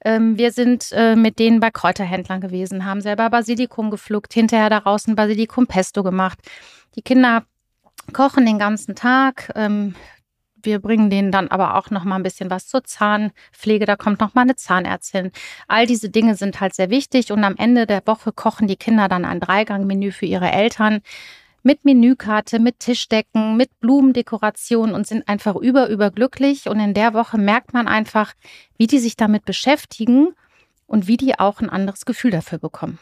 [0.05, 5.07] Ähm, wir sind äh, mit denen bei Kräuterhändlern gewesen, haben selber Basilikum gepflückt, hinterher daraus
[5.07, 6.39] ein Basilikum Pesto gemacht.
[6.95, 7.45] Die Kinder
[8.12, 9.53] kochen den ganzen Tag.
[9.55, 9.95] Ähm,
[10.62, 13.87] wir bringen denen dann aber auch noch mal ein bisschen was zur Zahnpflege.
[13.87, 15.31] Da kommt noch mal eine Zahnärztin.
[15.69, 17.33] All diese Dinge sind halt sehr wichtig.
[17.33, 21.01] Und am Ende der Woche kochen die Kinder dann ein Dreigangmenü für ihre Eltern
[21.62, 26.69] mit Menükarte, mit Tischdecken, mit Blumendekoration und sind einfach über, überglücklich.
[26.69, 28.35] Und in der Woche merkt man einfach,
[28.77, 30.29] wie die sich damit beschäftigen
[30.87, 32.99] und wie die auch ein anderes Gefühl dafür bekommen.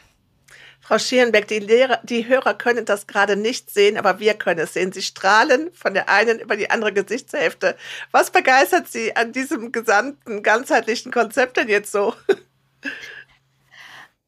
[0.85, 4.75] Frau Schierenbeck, die, Lehrer, die Hörer können das gerade nicht sehen, aber wir können es
[4.75, 4.93] sehen.
[4.93, 7.75] Sie strahlen von der einen über die andere Gesichtshälfte.
[8.11, 12.15] Was begeistert Sie an diesem gesamten, ganzheitlichen Konzept denn jetzt so?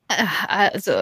[0.09, 0.92] Äh, also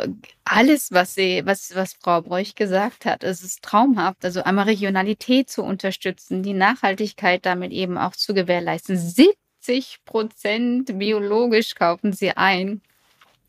[0.44, 4.24] alles, was sie, was, was Frau Bräuch gesagt hat, es ist traumhaft.
[4.24, 8.96] Also einmal Regionalität zu unterstützen, die Nachhaltigkeit damit eben auch zu gewährleisten.
[8.96, 12.82] 70 Prozent biologisch kaufen sie ein.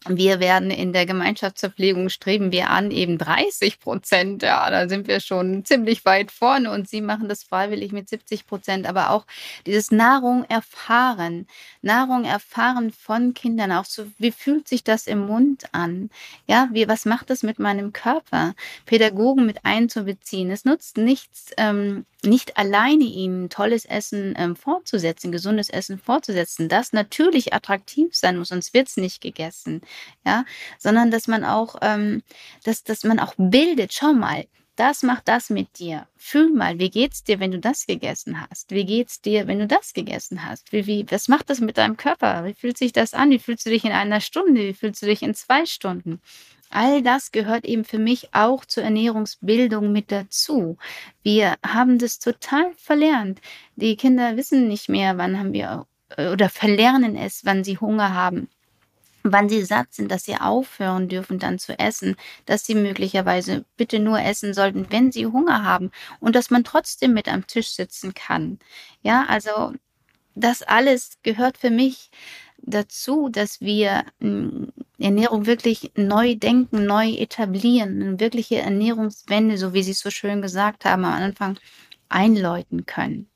[0.07, 4.43] Wir werden in der Gemeinschaftsverpflegung streben wir an eben 30 Prozent.
[4.43, 8.45] Ja, da sind wir schon ziemlich weit vorne und Sie machen das freiwillig mit 70
[8.45, 8.85] Prozent.
[8.87, 9.25] Aber auch
[9.65, 11.47] dieses Nahrung erfahren,
[11.81, 16.11] Nahrung erfahren von Kindern, auch so, wie fühlt sich das im Mund an?
[16.45, 18.53] Ja, wie, was macht das mit meinem Körper?
[18.85, 20.51] Pädagogen mit einzubeziehen.
[20.51, 26.93] Es nutzt nichts, ähm, nicht alleine ihnen tolles Essen ähm, fortzusetzen, gesundes Essen fortzusetzen, das
[26.93, 29.81] natürlich attraktiv sein muss, sonst wird es nicht gegessen,
[30.25, 30.45] ja,
[30.79, 32.23] sondern dass man auch, ähm,
[32.63, 36.07] dass, dass man auch bildet, schau mal, das macht das mit dir.
[36.17, 38.71] Fühl mal, wie geht's dir, wenn du das gegessen hast?
[38.71, 40.73] Wie geht's dir, wenn du das gegessen hast?
[40.73, 42.43] Wie, wie, was macht das mit deinem Körper?
[42.43, 43.29] Wie fühlt sich das an?
[43.29, 44.67] Wie fühlst du dich in einer Stunde?
[44.67, 46.19] Wie fühlst du dich in zwei Stunden?
[46.75, 50.77] All das gehört eben für mich auch zur Ernährungsbildung mit dazu.
[51.23, 53.39] Wir haben das total verlernt.
[53.77, 58.49] Die Kinder wissen nicht mehr, wann haben wir oder verlernen es, wann sie Hunger haben.
[59.23, 63.99] wann sie satt sind, dass sie aufhören dürfen dann zu essen, dass sie möglicherweise bitte
[63.99, 68.13] nur essen sollten, wenn sie Hunger haben und dass man trotzdem mit am Tisch sitzen
[68.13, 68.59] kann.
[69.01, 69.73] Ja, also
[70.35, 72.11] das alles gehört für mich
[72.57, 79.83] dazu, dass wir hm, Ernährung wirklich neu denken, neu etablieren, eine wirkliche Ernährungswende, so wie
[79.83, 81.59] Sie es so schön gesagt haben, am Anfang
[82.09, 83.29] einläuten können.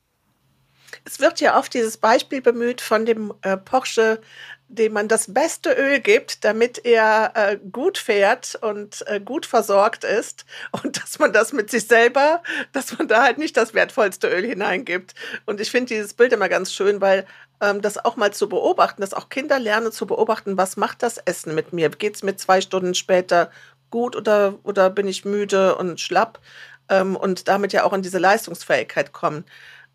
[1.06, 4.22] Es wird ja oft dieses Beispiel bemüht von dem äh, Porsche,
[4.68, 10.04] dem man das beste Öl gibt, damit er äh, gut fährt und äh, gut versorgt
[10.04, 10.46] ist
[10.84, 14.46] und dass man das mit sich selber, dass man da halt nicht das wertvollste Öl
[14.46, 15.16] hineingibt.
[15.46, 17.26] Und ich finde dieses Bild immer ganz schön, weil
[17.60, 21.56] das auch mal zu beobachten, dass auch Kinder lernen zu beobachten, was macht das Essen
[21.56, 21.90] mit mir?
[21.90, 23.52] Geht es mir zwei Stunden später
[23.90, 26.40] gut oder, oder bin ich müde und schlapp?
[26.90, 29.46] Ähm, und damit ja auch in diese Leistungsfähigkeit kommen.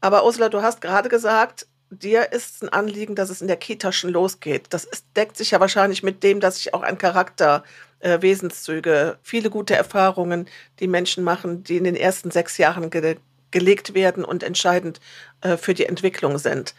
[0.00, 3.92] Aber Ursula, du hast gerade gesagt, dir ist ein Anliegen, dass es in der Kita
[3.92, 4.66] schon losgeht.
[4.70, 7.64] Das ist, deckt sich ja wahrscheinlich mit dem, dass sich auch ein Charakter,
[8.00, 10.46] äh, Wesenszüge, viele gute Erfahrungen,
[10.80, 13.16] die Menschen machen, die in den ersten sechs Jahren ge
[13.50, 15.00] gelegt werden und entscheidend
[15.40, 16.74] äh, für die Entwicklung sind.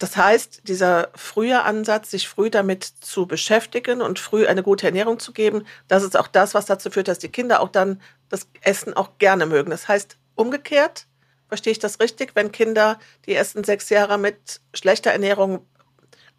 [0.00, 5.18] Das heißt, dieser frühe Ansatz, sich früh damit zu beschäftigen und früh eine gute Ernährung
[5.18, 8.48] zu geben, das ist auch das, was dazu führt, dass die Kinder auch dann das
[8.62, 9.70] Essen auch gerne mögen.
[9.70, 11.06] Das heißt, umgekehrt,
[11.48, 15.66] verstehe ich das richtig, wenn Kinder die ersten sechs Jahre mit schlechter Ernährung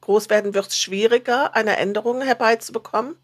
[0.01, 3.15] groß werden, wird es schwieriger, eine Änderung herbeizubekommen?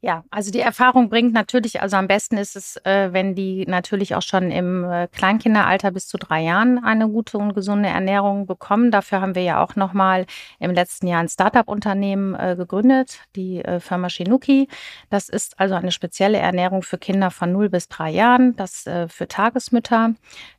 [0.00, 4.14] Ja, also die Erfahrung bringt natürlich, also am besten ist es, äh, wenn die natürlich
[4.14, 8.92] auch schon im äh, Kleinkinderalter bis zu drei Jahren eine gute und gesunde Ernährung bekommen.
[8.92, 10.26] Dafür haben wir ja auch nochmal
[10.60, 14.68] im letzten Jahr ein Startup-Unternehmen äh, gegründet, die Firma Shinuki.
[15.10, 19.28] Das ist also eine spezielle Ernährung für Kinder von 0 bis drei Jahren, das für
[19.28, 20.14] Tagesmütter.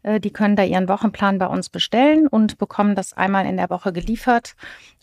[0.05, 3.93] Die können da ihren Wochenplan bei uns bestellen und bekommen das einmal in der Woche
[3.93, 4.55] geliefert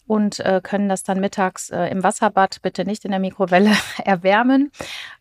[0.07, 3.73] und äh, können das dann mittags äh, im Wasserbad, bitte nicht in der Mikrowelle,
[4.05, 4.71] erwärmen.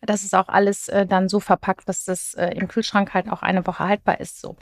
[0.00, 3.42] Das ist auch alles äh, dann so verpackt, dass das äh, im Kühlschrank halt auch
[3.42, 4.40] eine Woche haltbar ist.
[4.40, 4.56] So.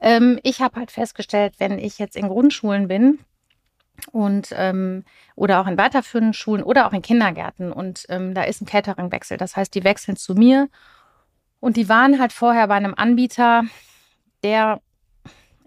[0.00, 3.20] Ähm, ich habe halt festgestellt, wenn ich jetzt in Grundschulen bin,
[4.12, 5.04] und ähm,
[5.34, 9.36] oder auch in weiterführenden Schulen oder auch in Kindergärten und ähm, da ist ein Cateringwechsel.
[9.36, 10.68] Das heißt, die wechseln zu mir
[11.60, 13.64] und die waren halt vorher bei einem Anbieter,
[14.42, 14.80] der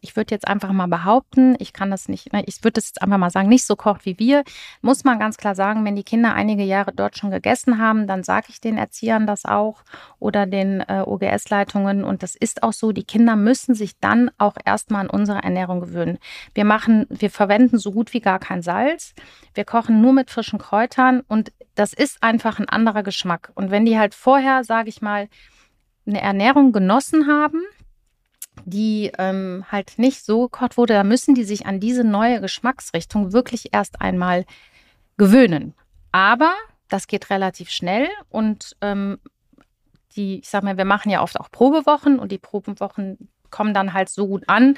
[0.03, 3.01] ich würde jetzt einfach mal behaupten, ich kann das nicht, ne, ich würde das jetzt
[3.01, 4.43] einfach mal sagen, nicht so kocht wie wir,
[4.81, 8.23] muss man ganz klar sagen, wenn die Kinder einige Jahre dort schon gegessen haben, dann
[8.23, 9.83] sage ich den Erziehern das auch
[10.19, 14.55] oder den äh, OGS-Leitungen und das ist auch so, die Kinder müssen sich dann auch
[14.65, 16.19] erstmal an unsere Ernährung gewöhnen.
[16.53, 19.13] Wir machen, wir verwenden so gut wie gar kein Salz,
[19.53, 23.51] wir kochen nur mit frischen Kräutern und das ist einfach ein anderer Geschmack.
[23.55, 25.29] Und wenn die halt vorher, sage ich mal,
[26.05, 27.61] eine Ernährung genossen haben,
[28.65, 33.33] die ähm, halt nicht so gekocht wurde, da müssen die sich an diese neue Geschmacksrichtung
[33.33, 34.45] wirklich erst einmal
[35.17, 35.73] gewöhnen.
[36.11, 36.53] Aber
[36.89, 39.19] das geht relativ schnell und ähm,
[40.15, 43.93] die, ich sag mal, wir machen ja oft auch Probewochen und die Probewochen kommen dann
[43.93, 44.77] halt so gut an,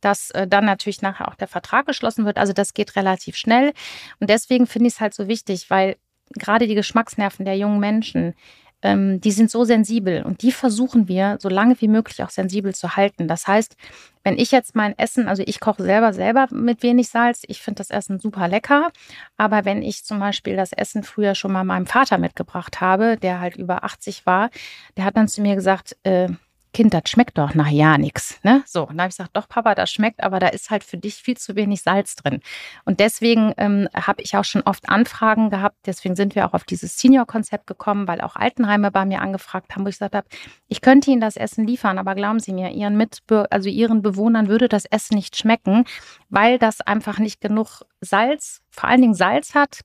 [0.00, 2.36] dass äh, dann natürlich nachher auch der Vertrag geschlossen wird.
[2.36, 3.72] Also das geht relativ schnell.
[4.18, 5.96] Und deswegen finde ich es halt so wichtig, weil
[6.32, 8.34] gerade die Geschmacksnerven der jungen Menschen,
[8.82, 12.74] ähm, die sind so sensibel und die versuchen wir so lange wie möglich auch sensibel
[12.74, 13.28] zu halten.
[13.28, 13.76] Das heißt,
[14.24, 17.78] wenn ich jetzt mein Essen, also ich koche selber selber mit wenig Salz, ich finde
[17.78, 18.90] das Essen super lecker,
[19.36, 23.40] aber wenn ich zum Beispiel das Essen früher schon mal meinem Vater mitgebracht habe, der
[23.40, 24.50] halt über 80 war,
[24.96, 26.28] der hat dann zu mir gesagt, äh,
[26.72, 28.40] Kind, das schmeckt doch nach ja nichts.
[28.42, 28.62] Ne?
[28.66, 30.96] So, und da habe ich gesagt, doch, Papa, das schmeckt, aber da ist halt für
[30.96, 32.40] dich viel zu wenig Salz drin.
[32.84, 35.76] Und deswegen ähm, habe ich auch schon oft Anfragen gehabt.
[35.86, 39.84] Deswegen sind wir auch auf dieses Senior-Konzept gekommen, weil auch Altenheime bei mir angefragt haben,
[39.84, 40.26] wo ich gesagt habe,
[40.68, 44.48] ich könnte Ihnen das Essen liefern, aber glauben Sie mir, Ihren Mitbür also Ihren Bewohnern
[44.48, 45.84] würde das Essen nicht schmecken,
[46.28, 49.80] weil das einfach nicht genug Salz, vor allen Dingen Salz hat,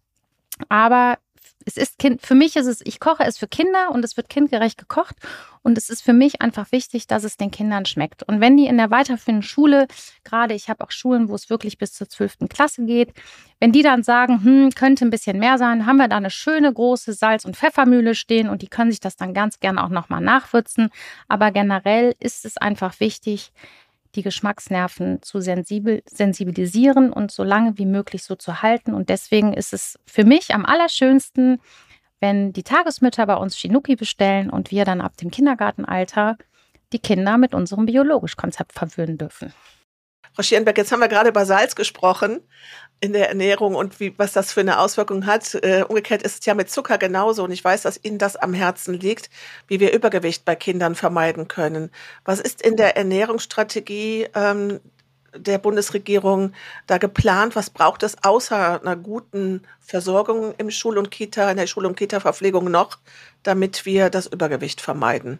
[0.70, 1.18] aber
[1.66, 4.30] es ist Kind, für mich ist es, ich koche es für Kinder und es wird
[4.30, 5.16] kindgerecht gekocht.
[5.64, 8.24] Und es ist für mich einfach wichtig, dass es den Kindern schmeckt.
[8.24, 9.88] Und wenn die in der weiterführenden Schule,
[10.24, 12.48] gerade ich habe auch Schulen, wo es wirklich bis zur 12.
[12.48, 13.14] Klasse geht,
[13.60, 16.72] wenn die dann sagen, hm, könnte ein bisschen mehr sein, haben wir da eine schöne
[16.72, 20.22] große Salz- und Pfeffermühle stehen und die können sich das dann ganz gerne auch nochmal
[20.22, 20.90] nachwürzen.
[21.28, 23.52] Aber generell ist es einfach wichtig,
[24.18, 28.94] die Geschmacksnerven zu sensibel, sensibilisieren und so lange wie möglich so zu halten.
[28.94, 31.60] Und deswegen ist es für mich am allerschönsten,
[32.20, 36.38] wenn die Tagesmütter bei uns Shinuki bestellen und wir dann ab dem Kindergartenalter
[36.92, 39.54] die Kinder mit unserem Biologisch-Konzept verwöhnen dürfen.
[40.38, 42.42] Frau Schierenberg, jetzt haben wir gerade über Salz gesprochen
[43.00, 45.56] in der Ernährung und wie, was das für eine Auswirkung hat.
[45.56, 48.54] Äh, umgekehrt ist es ja mit Zucker genauso und ich weiß, dass Ihnen das am
[48.54, 49.32] Herzen liegt,
[49.68, 51.90] wie wir Übergewicht bei Kindern vermeiden können.
[52.24, 54.80] Was ist in der Ernährungsstrategie ähm,
[55.36, 56.54] der Bundesregierung
[56.86, 57.56] da geplant?
[57.56, 61.98] Was braucht es außer einer guten Versorgung im Schul- und Kita, in der Schul- und
[61.98, 63.00] Kita-Verpflegung noch,
[63.42, 65.40] damit wir das Übergewicht vermeiden?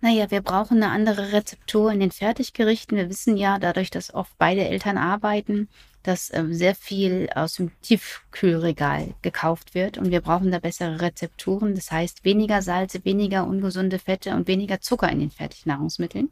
[0.00, 2.96] Naja, wir brauchen eine andere Rezeptur in den Fertiggerichten.
[2.96, 5.68] Wir wissen ja, dadurch, dass oft beide Eltern arbeiten,
[6.04, 11.74] dass ähm, sehr viel aus dem Tiefkühlregal gekauft wird und wir brauchen da bessere Rezepturen.
[11.74, 16.30] Das heißt weniger Salze, weniger ungesunde Fette und weniger Zucker in den Fertignahrungsmitteln.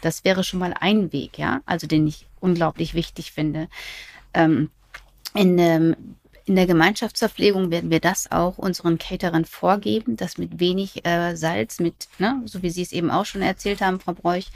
[0.00, 3.68] Das wäre schon mal ein Weg, ja, also den ich unglaublich wichtig finde.
[4.32, 4.70] Ähm,
[5.34, 5.96] in ähm,
[6.44, 11.78] in der Gemeinschaftsverpflegung werden wir das auch unseren Caterern vorgeben, dass mit wenig äh, Salz,
[11.80, 14.48] mit, ne, so wie Sie es eben auch schon erzählt haben, Frau Bräuch,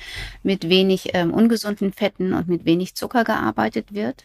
[0.42, 4.24] mit wenig ähm, ungesunden Fetten und mit wenig Zucker gearbeitet wird.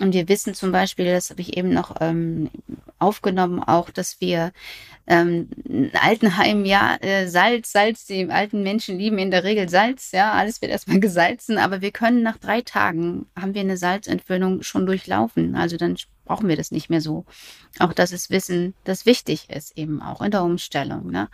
[0.00, 2.50] Und wir wissen zum Beispiel, das habe ich eben noch ähm,
[2.98, 4.52] aufgenommen, auch, dass wir
[5.06, 10.12] ähm, ein Altenheim, ja, äh, Salz, Salz, die alten Menschen lieben in der Regel Salz,
[10.12, 14.62] ja, alles wird erstmal gesalzen, aber wir können nach drei Tagen, haben wir eine Salzentwöhnung
[14.62, 15.56] schon durchlaufen.
[15.56, 17.24] Also dann brauchen wir das nicht mehr so.
[17.78, 21.10] Auch das ist Wissen, das wichtig ist, eben auch in der Umstellung.
[21.10, 21.28] Ne?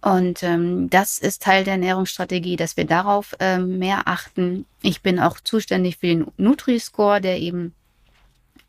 [0.00, 4.66] Und ähm, das ist Teil der Ernährungsstrategie, dass wir darauf ähm, mehr achten.
[4.82, 7.74] Ich bin auch zuständig für den Nutri-Score, der eben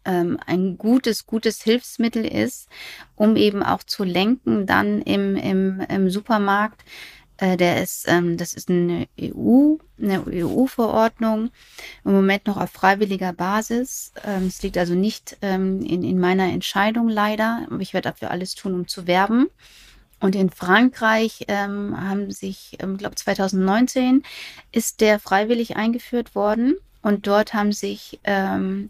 [0.05, 2.67] ähm, ein gutes, gutes Hilfsmittel ist,
[3.15, 6.83] um eben auch zu lenken dann im, im, im Supermarkt.
[7.37, 11.49] Äh, der ist, ähm, das ist eine EU, eine EU-Verordnung,
[12.05, 14.13] im Moment noch auf freiwilliger Basis.
[14.23, 18.31] Ähm, es liegt also nicht ähm, in, in meiner Entscheidung leider, aber ich werde dafür
[18.31, 19.47] alles tun, um zu werben.
[20.19, 24.23] Und in Frankreich ähm, haben sich, ich ähm, glaube 2019
[24.71, 26.75] ist der freiwillig eingeführt worden.
[27.01, 28.89] Und dort haben sich ähm,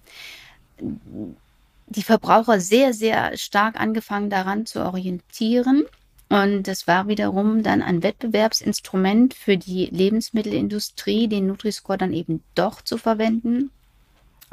[0.79, 5.83] die Verbraucher sehr, sehr stark angefangen daran zu orientieren.
[6.29, 12.81] Und das war wiederum dann ein Wettbewerbsinstrument für die Lebensmittelindustrie, den Nutri-Score dann eben doch
[12.81, 13.69] zu verwenden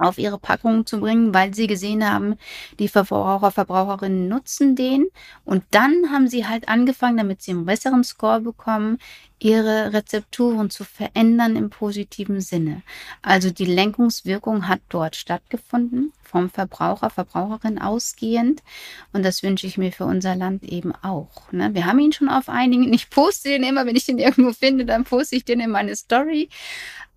[0.00, 2.36] auf ihre Packungen zu bringen, weil sie gesehen haben,
[2.78, 5.06] die Verbraucher, Verbraucherinnen nutzen den.
[5.44, 8.98] Und dann haben sie halt angefangen, damit sie einen besseren Score bekommen,
[9.38, 12.82] ihre Rezepturen zu verändern im positiven Sinne.
[13.22, 18.62] Also die Lenkungswirkung hat dort stattgefunden, vom Verbraucher, Verbraucherin ausgehend.
[19.12, 21.50] Und das wünsche ich mir für unser Land eben auch.
[21.52, 21.74] Ne?
[21.74, 22.92] Wir haben ihn schon auf einigen.
[22.92, 25.96] Ich poste den immer, wenn ich den irgendwo finde, dann poste ich den in meine
[25.96, 26.48] Story.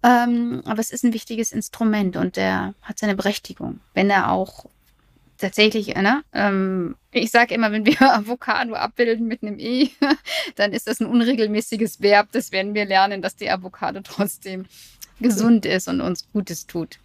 [0.04, 3.80] Ähm, aber es ist ein wichtiges Instrument und der hat seine Berechtigung.
[3.94, 4.66] Wenn er auch
[5.38, 9.90] tatsächlich, ne, ähm, ich sage immer, wenn wir Avocado abbilden mit einem E,
[10.56, 12.30] dann ist das ein unregelmäßiges Verb.
[12.32, 14.66] Das werden wir lernen, dass die Avocado trotzdem
[15.20, 17.00] gesund ist und uns Gutes tut.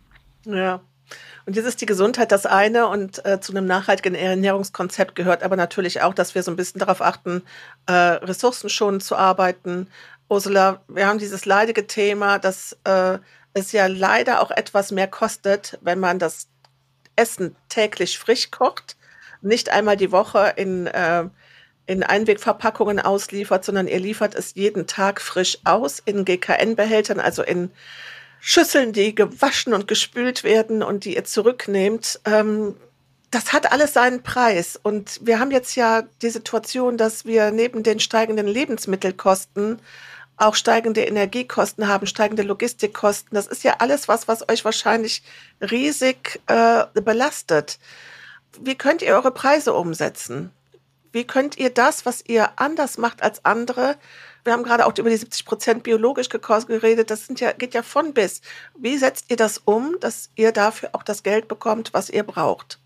[0.45, 0.81] Ja.
[1.47, 5.57] Und jetzt ist die Gesundheit das eine und äh, zu einem nachhaltigen Ernährungskonzept gehört aber
[5.57, 7.43] natürlich auch, dass wir so ein bisschen darauf achten,
[7.87, 9.89] äh, ressourcenschonend zu arbeiten,
[10.29, 13.19] Ursula, wir haben dieses leidige Thema, dass äh,
[13.55, 16.49] es ja leider auch etwas mehr kostet, wenn man das
[17.17, 18.97] Essen täglich frisch kocht,
[19.41, 21.25] nicht einmal die Woche in, äh,
[21.87, 27.71] in Einwegverpackungen ausliefert, sondern ihr liefert es jeden Tag frisch aus in GKN-Behältern, also in
[28.41, 32.21] Schüsseln, die gewaschen und gespült werden und die ihr zurücknehmt.
[32.25, 32.77] Ähm,
[33.31, 34.79] das hat alles seinen Preis.
[34.81, 39.81] Und wir haben jetzt ja die Situation, dass wir neben den steigenden Lebensmittelkosten
[40.39, 43.35] auch steigende Energiekosten haben, steigende Logistikkosten.
[43.35, 45.23] Das ist ja alles was, was euch wahrscheinlich
[45.61, 47.79] riesig äh, belastet.
[48.61, 50.51] Wie könnt ihr eure Preise umsetzen?
[51.13, 53.97] Wie könnt ihr das, was ihr anders macht als andere,
[54.49, 57.83] wir haben gerade auch über die 70 Prozent biologisch geredet, das sind ja, geht ja
[57.83, 58.41] von bis.
[58.79, 62.79] Wie setzt ihr das um, dass ihr dafür auch das Geld bekommt, was ihr braucht?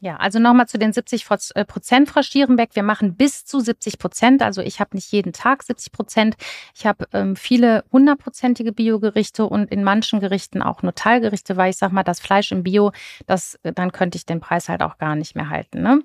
[0.00, 2.70] Ja, also nochmal zu den 70 äh, Prozent, Frau Stierenbeck.
[2.74, 4.42] Wir machen bis zu 70 Prozent.
[4.42, 6.36] Also ich habe nicht jeden Tag 70 Prozent.
[6.72, 11.78] Ich habe ähm, viele hundertprozentige Biogerichte und in manchen Gerichten auch nur Teilgerichte, weil ich
[11.78, 12.92] sage mal, das Fleisch im Bio,
[13.26, 15.82] das, äh, dann könnte ich den Preis halt auch gar nicht mehr halten.
[15.82, 16.00] Ne?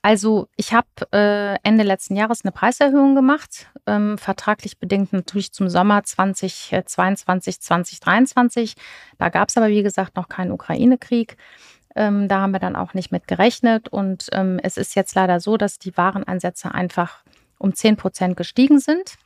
[0.00, 5.68] Also ich habe äh, Ende letzten Jahres eine Preiserhöhung gemacht, ähm, vertraglich bedingt natürlich zum
[5.68, 8.76] Sommer 2022, 2023.
[9.18, 11.36] Da gab es aber, wie gesagt, noch keinen Ukraine-Krieg.
[11.96, 13.88] Ähm, da haben wir dann auch nicht mit gerechnet.
[13.88, 17.22] Und ähm, es ist jetzt leider so, dass die Wareneinsätze einfach
[17.58, 19.16] um 10 Prozent gestiegen sind.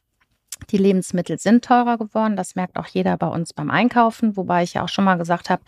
[0.71, 2.37] Die Lebensmittel sind teurer geworden.
[2.37, 4.37] Das merkt auch jeder bei uns beim Einkaufen.
[4.37, 5.63] Wobei ich ja auch schon mal gesagt habe,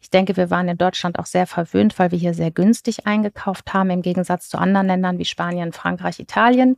[0.00, 3.72] ich denke, wir waren in Deutschland auch sehr verwöhnt, weil wir hier sehr günstig eingekauft
[3.72, 6.76] haben, im Gegensatz zu anderen Ländern wie Spanien, Frankreich, Italien.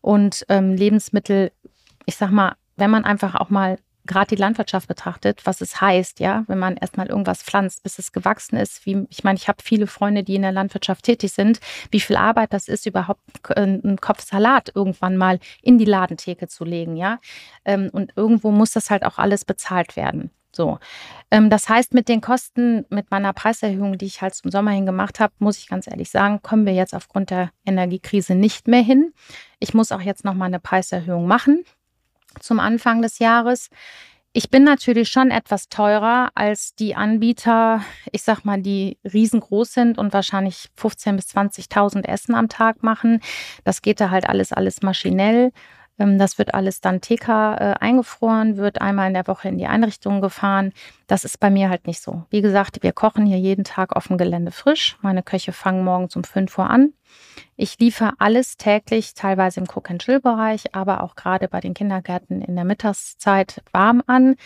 [0.00, 1.50] Und ähm, Lebensmittel,
[2.06, 3.78] ich sag mal, wenn man einfach auch mal
[4.08, 8.10] gerade die Landwirtschaft betrachtet, was es heißt, ja, wenn man erstmal irgendwas pflanzt, bis es
[8.10, 8.84] gewachsen ist.
[8.84, 11.60] Wie, ich meine, ich habe viele Freunde, die in der Landwirtschaft tätig sind,
[11.92, 13.20] wie viel Arbeit das ist, überhaupt
[13.56, 17.20] einen Kopf Salat irgendwann mal in die Ladentheke zu legen, ja.
[17.64, 20.30] Ähm, und irgendwo muss das halt auch alles bezahlt werden.
[20.50, 20.78] So.
[21.30, 24.86] Ähm, das heißt, mit den Kosten, mit meiner Preiserhöhung, die ich halt zum Sommer hin
[24.86, 28.82] gemacht habe, muss ich ganz ehrlich sagen, kommen wir jetzt aufgrund der Energiekrise nicht mehr
[28.82, 29.12] hin.
[29.60, 31.64] Ich muss auch jetzt nochmal eine Preiserhöhung machen
[32.40, 33.68] zum Anfang des Jahres.
[34.32, 37.82] Ich bin natürlich schon etwas teurer als die Anbieter,
[38.12, 43.20] ich sag mal, die riesengroß sind und wahrscheinlich 15.000 bis 20.000 Essen am Tag machen.
[43.64, 45.50] Das geht da halt alles, alles maschinell.
[45.98, 49.66] Ähm, das wird alles dann TK äh, eingefroren, wird einmal in der Woche in die
[49.66, 50.72] Einrichtung gefahren.
[51.06, 52.24] Das ist bei mir halt nicht so.
[52.30, 54.96] Wie gesagt, wir kochen hier jeden Tag auf dem Gelände frisch.
[55.02, 56.92] Meine Köche fangen morgens um 5 Uhr an.
[57.56, 62.64] Ich liefere alles täglich, teilweise im Cook-and-Chill-Bereich, aber auch gerade bei den Kindergärten in der
[62.64, 64.36] Mittagszeit warm an.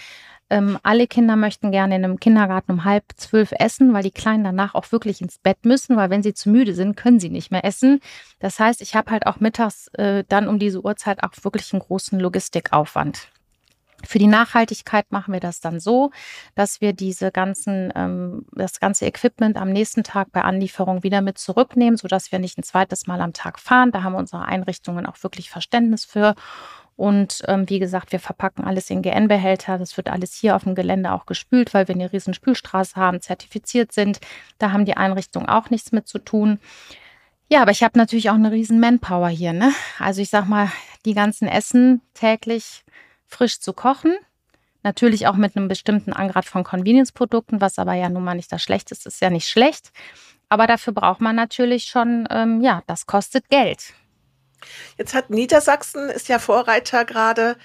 [0.52, 4.44] Ähm, alle Kinder möchten gerne in einem Kindergarten um halb zwölf essen, weil die Kleinen
[4.44, 7.50] danach auch wirklich ins Bett müssen, weil wenn sie zu müde sind, können sie nicht
[7.50, 8.00] mehr essen.
[8.38, 11.80] Das heißt, ich habe halt auch mittags äh, dann um diese Uhrzeit auch wirklich einen
[11.80, 13.28] großen Logistikaufwand.
[14.04, 16.10] Für die Nachhaltigkeit machen wir das dann so,
[16.54, 21.38] dass wir diese ganzen, ähm, das ganze Equipment am nächsten Tag bei Anlieferung wieder mit
[21.38, 23.90] zurücknehmen, sodass wir nicht ein zweites Mal am Tag fahren.
[23.90, 26.34] Da haben unsere Einrichtungen auch wirklich Verständnis für.
[26.96, 29.78] Und ähm, wie gesagt, wir verpacken alles in GN-Behälter.
[29.78, 33.20] Das wird alles hier auf dem Gelände auch gespült, weil wir eine riesen Spülstraße haben,
[33.20, 34.20] zertifiziert sind.
[34.58, 36.58] Da haben die Einrichtungen auch nichts mit zu tun.
[37.48, 39.52] Ja, aber ich habe natürlich auch eine riesen Manpower hier.
[39.52, 39.72] Ne?
[39.98, 40.70] Also ich sag mal,
[41.04, 42.84] die ganzen Essen täglich
[43.26, 44.14] frisch zu kochen.
[44.82, 48.62] Natürlich auch mit einem bestimmten Angrad von Convenience-Produkten, was aber ja nun mal nicht das
[48.62, 49.92] Schlechteste ist, ist ja nicht schlecht.
[50.48, 53.94] Aber dafür braucht man natürlich schon, ähm, ja, das kostet Geld.
[54.98, 57.56] Jetzt hat Niedersachsen, ist ja Vorreiter gerade,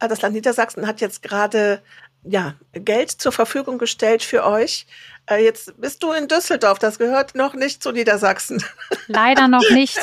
[0.00, 1.82] äh, das Land Niedersachsen hat jetzt gerade
[2.24, 4.86] ja, Geld zur Verfügung gestellt für euch.
[5.26, 8.62] Äh, jetzt bist du in Düsseldorf, das gehört noch nicht zu Niedersachsen.
[9.06, 9.98] Leider noch nicht.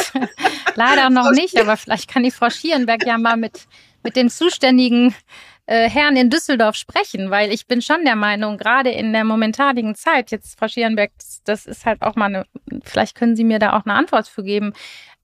[0.76, 3.68] Leider noch nicht, aber vielleicht kann die Frau Schierenberg ja mal mit,
[4.04, 5.16] mit den zuständigen
[5.68, 9.96] äh, Herren in Düsseldorf sprechen, weil ich bin schon der Meinung, gerade in der momentanigen
[9.96, 12.46] Zeit, jetzt Frau Schierenberg, das, das ist halt auch mal eine,
[12.84, 14.74] vielleicht können Sie mir da auch eine Antwort für geben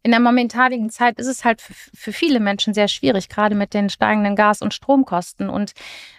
[0.03, 3.73] in der momentanigen Zeit ist es halt für, für, viele Menschen sehr schwierig, gerade mit
[3.73, 5.49] den steigenden Gas- und Stromkosten.
[5.49, 5.73] Und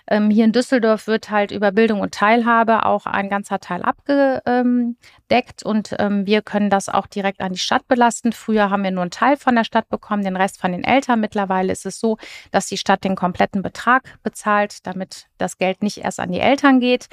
[0.09, 5.63] ähm, hier in Düsseldorf wird halt über Bildung und Teilhabe auch ein ganzer Teil abgedeckt
[5.65, 8.33] und ähm, wir können das auch direkt an die Stadt belasten.
[8.33, 11.21] Früher haben wir nur einen Teil von der Stadt bekommen, den Rest von den Eltern.
[11.21, 12.19] Mittlerweile ist es so,
[12.53, 16.79] dass die Stadt den kompletten Betrag bezahlt, damit das Geld nicht erst an die Eltern
[16.79, 17.09] geht.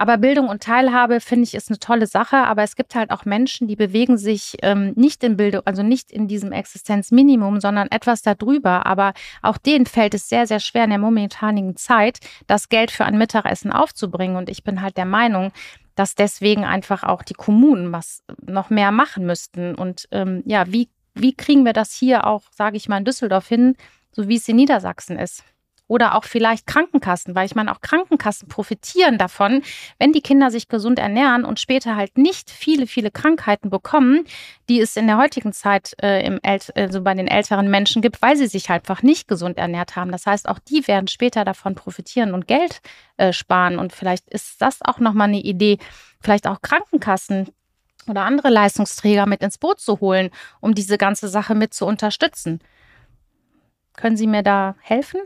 [0.00, 3.24] Aber Bildung und Teilhabe finde ich ist eine tolle Sache, aber es gibt halt auch
[3.24, 8.22] Menschen, die bewegen sich ähm, nicht in Bildung, also nicht in diesem Existenzminimum, sondern etwas
[8.22, 8.86] darüber.
[8.86, 13.04] Aber auch denen fällt es sehr, sehr schwer in der momentanigen Zeit, das Geld für
[13.04, 14.36] ein Mittagessen aufzubringen.
[14.36, 15.50] Und ich bin halt der Meinung,
[15.96, 19.74] dass deswegen einfach auch die Kommunen was noch mehr machen müssten.
[19.74, 23.48] Und ähm, ja, wie, wie kriegen wir das hier auch, sage ich mal, in Düsseldorf
[23.48, 23.74] hin,
[24.12, 25.42] so wie es in Niedersachsen ist?
[25.88, 29.62] Oder auch vielleicht Krankenkassen, weil ich meine, auch Krankenkassen profitieren davon,
[29.98, 34.24] wenn die Kinder sich gesund ernähren und später halt nicht viele, viele Krankheiten bekommen,
[34.68, 36.38] die es in der heutigen Zeit äh, im
[36.74, 40.12] also bei den älteren Menschen gibt, weil sie sich halt einfach nicht gesund ernährt haben.
[40.12, 42.80] Das heißt, auch die werden später davon profitieren und Geld
[43.16, 43.78] äh, sparen.
[43.78, 45.78] Und vielleicht ist das auch nochmal eine Idee,
[46.20, 47.48] vielleicht auch Krankenkassen
[48.08, 50.30] oder andere Leistungsträger mit ins Boot zu holen,
[50.60, 52.60] um diese ganze Sache mit zu unterstützen.
[53.94, 55.20] Können Sie mir da helfen?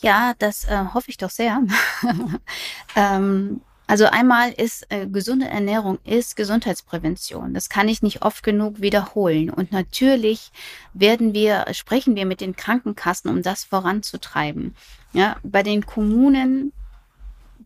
[0.00, 1.62] Ja, das äh, hoffe ich doch sehr.
[2.96, 7.54] ähm, also einmal ist äh, gesunde Ernährung ist Gesundheitsprävention.
[7.54, 9.48] Das kann ich nicht oft genug wiederholen.
[9.48, 10.52] Und natürlich
[10.92, 14.76] werden wir, sprechen wir mit den Krankenkassen, um das voranzutreiben.
[15.14, 16.72] Ja, bei den Kommunen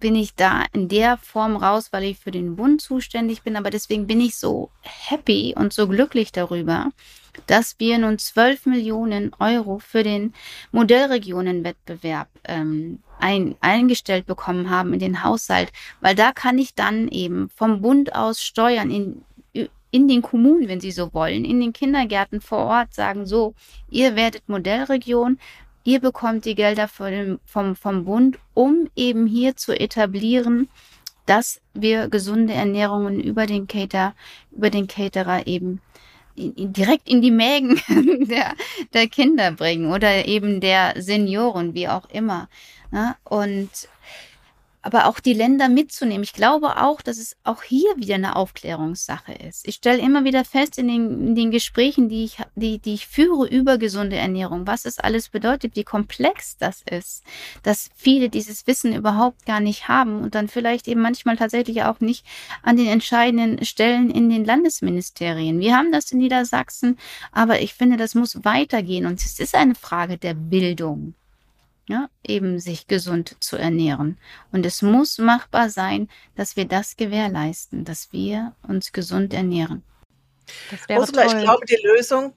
[0.02, 3.56] bin ich da in der Form raus, weil ich für den Bund zuständig bin.
[3.56, 6.90] Aber deswegen bin ich so happy und so glücklich darüber,
[7.46, 10.34] dass wir nun 12 Millionen Euro für den
[10.72, 17.48] Modellregionenwettbewerb ähm, ein, eingestellt bekommen haben in den Haushalt, weil da kann ich dann eben
[17.48, 19.22] vom Bund aus steuern in
[19.94, 23.54] in den Kommunen, wenn Sie so wollen, in den Kindergärten vor Ort sagen, so,
[23.90, 25.38] ihr werdet Modellregion,
[25.84, 30.68] ihr bekommt die Gelder vom, vom, vom Bund, um eben hier zu etablieren,
[31.26, 34.14] dass wir gesunde Ernährungen über den Cater,
[34.50, 35.80] über den Caterer eben
[36.34, 37.80] in, in, direkt in die Mägen
[38.28, 38.54] der,
[38.92, 42.48] der Kinder bringen oder eben der Senioren, wie auch immer.
[42.90, 43.14] Ne?
[43.24, 43.70] Und
[44.82, 46.24] aber auch die Länder mitzunehmen.
[46.24, 49.66] Ich glaube auch, dass es auch hier wieder eine Aufklärungssache ist.
[49.66, 53.06] Ich stelle immer wieder fest in den, in den Gesprächen, die ich, die, die ich
[53.06, 57.22] führe über gesunde Ernährung, was es alles bedeutet, wie komplex das ist,
[57.62, 62.00] dass viele dieses Wissen überhaupt gar nicht haben und dann vielleicht eben manchmal tatsächlich auch
[62.00, 62.26] nicht
[62.62, 65.60] an den entscheidenden Stellen in den Landesministerien.
[65.60, 66.98] Wir haben das in Niedersachsen,
[67.30, 71.14] aber ich finde, das muss weitergehen und es ist eine Frage der Bildung.
[71.88, 74.18] Ja, eben sich gesund zu ernähren.
[74.52, 79.82] Und es muss machbar sein, dass wir das gewährleisten, dass wir uns gesund ernähren.
[80.70, 81.36] Das wäre Ursula, toll.
[81.36, 82.34] ich glaube, die Lösung,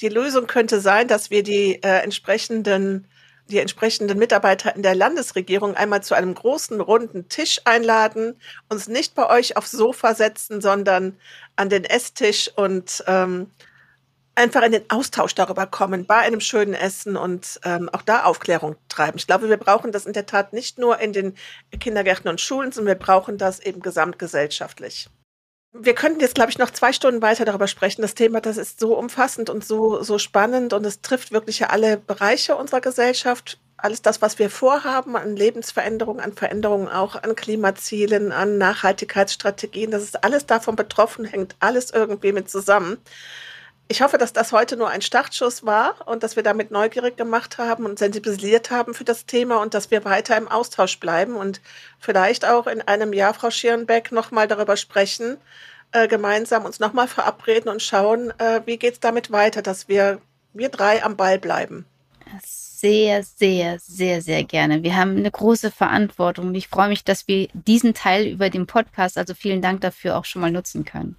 [0.00, 3.08] die Lösung könnte sein, dass wir die äh, entsprechenden
[3.48, 8.40] die entsprechenden Mitarbeiter in der Landesregierung einmal zu einem großen runden Tisch einladen,
[8.70, 11.18] uns nicht bei euch aufs Sofa setzen, sondern
[11.56, 13.50] an den Esstisch und ähm,
[14.34, 18.76] einfach in den Austausch darüber kommen, bei einem schönen Essen und ähm, auch da Aufklärung
[18.88, 19.16] treiben.
[19.16, 21.34] Ich glaube, wir brauchen das in der Tat nicht nur in den
[21.78, 25.08] Kindergärten und Schulen, sondern wir brauchen das eben gesamtgesellschaftlich.
[25.76, 28.02] Wir könnten jetzt, glaube ich, noch zwei Stunden weiter darüber sprechen.
[28.02, 31.96] Das Thema, das ist so umfassend und so, so spannend und es trifft wirklich alle
[31.96, 33.58] Bereiche unserer Gesellschaft.
[33.76, 40.04] Alles das, was wir vorhaben an Lebensveränderungen, an Veränderungen auch, an Klimazielen, an Nachhaltigkeitsstrategien, das
[40.04, 42.98] ist alles davon betroffen, hängt alles irgendwie mit zusammen.
[43.86, 47.58] Ich hoffe, dass das heute nur ein Startschuss war und dass wir damit neugierig gemacht
[47.58, 51.60] haben und sensibilisiert haben für das Thema und dass wir weiter im Austausch bleiben und
[51.98, 55.36] vielleicht auch in einem Jahr, Frau Schierenbeck, nochmal darüber sprechen,
[55.92, 60.20] äh, gemeinsam uns nochmal verabreden und schauen, äh, wie geht es damit weiter, dass wir,
[60.54, 61.84] wir drei am Ball bleiben.
[62.42, 64.82] Sehr, sehr, sehr, sehr gerne.
[64.82, 66.54] Wir haben eine große Verantwortung.
[66.54, 70.24] Ich freue mich, dass wir diesen Teil über den Podcast, also vielen Dank dafür, auch
[70.24, 71.16] schon mal nutzen können.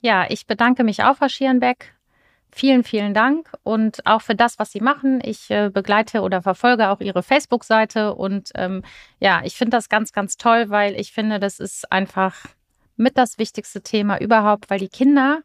[0.00, 1.95] Ja, ich bedanke mich auch, Frau Schierenbeck,
[2.52, 5.20] Vielen, vielen Dank und auch für das, was Sie machen.
[5.22, 8.82] Ich äh, begleite oder verfolge auch Ihre Facebook-Seite und ähm,
[9.20, 12.46] ja, ich finde das ganz, ganz toll, weil ich finde, das ist einfach
[12.96, 15.42] mit das wichtigste Thema überhaupt, weil die Kinder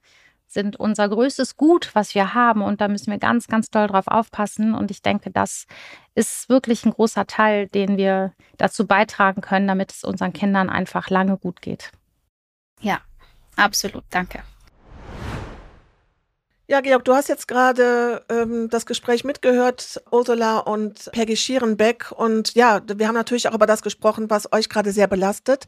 [0.47, 4.08] sind unser größtes Gut, was wir haben und da müssen wir ganz, ganz doll drauf
[4.08, 5.66] aufpassen und ich denke, das
[6.14, 11.10] ist wirklich ein großer Teil, den wir dazu beitragen können, damit es unseren Kindern einfach
[11.10, 11.91] lange gut geht.
[12.82, 12.99] Ja,
[13.56, 14.04] absolut.
[14.10, 14.43] Danke.
[16.72, 22.14] Ja, Georg, du hast jetzt gerade ähm, das Gespräch mitgehört, Ursula und Peggy Schierenbeck.
[22.14, 25.66] Und ja, wir haben natürlich auch über das gesprochen, was euch gerade sehr belastet.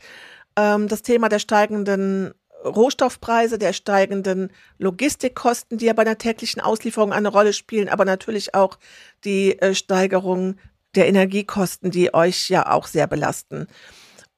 [0.56, 2.34] Ähm, das Thema der steigenden
[2.64, 8.56] Rohstoffpreise, der steigenden Logistikkosten, die ja bei der täglichen Auslieferung eine Rolle spielen, aber natürlich
[8.56, 8.80] auch
[9.26, 10.56] die äh, Steigerung
[10.96, 13.68] der Energiekosten, die euch ja auch sehr belasten.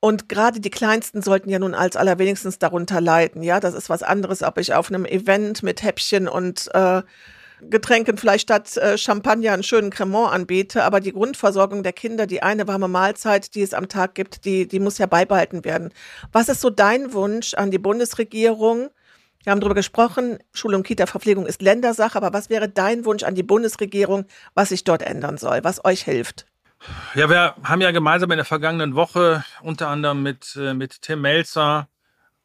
[0.06, 3.42] Und gerade die Kleinsten sollten ja nun als allerwenigstens darunter leiden.
[3.42, 7.02] Ja, das ist was anderes, ob ich auf einem Event mit Häppchen und äh,
[7.72, 12.44] Getränken vielleicht statt äh, Champagner einen schönen Cremant anbiete, aber die Grundversorgung der Kinder, die
[12.44, 15.92] eine warme Mahlzeit, die es am Tag gibt, die, die muss ja beibehalten werden.
[16.32, 18.90] Was ist so dein Wunsch an die Bundesregierung?
[19.44, 23.34] Wir haben darüber gesprochen, Schule- und Kita-Verpflegung ist Ländersache, aber was wäre dein Wunsch an
[23.34, 26.46] die Bundesregierung, was sich dort ändern soll, was euch hilft?
[27.16, 31.22] Ja, wir haben ja gemeinsam in der vergangenen Woche unter anderem mit, äh, mit Tim
[31.22, 31.88] Melzer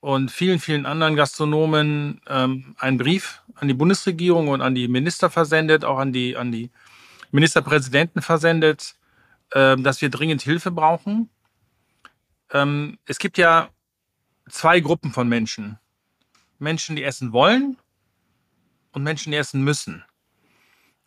[0.01, 5.29] und vielen, vielen anderen Gastronomen ähm, einen Brief an die Bundesregierung und an die Minister
[5.29, 6.71] versendet, auch an die, an die
[7.33, 8.95] Ministerpräsidenten versendet,
[9.51, 11.29] äh, dass wir dringend Hilfe brauchen.
[12.53, 13.69] Ähm, es gibt ja
[14.49, 15.79] zwei Gruppen von Menschen.
[16.59, 17.77] Menschen, die essen wollen
[18.93, 20.05] und Menschen, die essen müssen.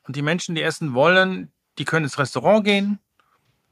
[0.04, 3.00] Und die Menschen, die essen wollen, die können ins Restaurant gehen,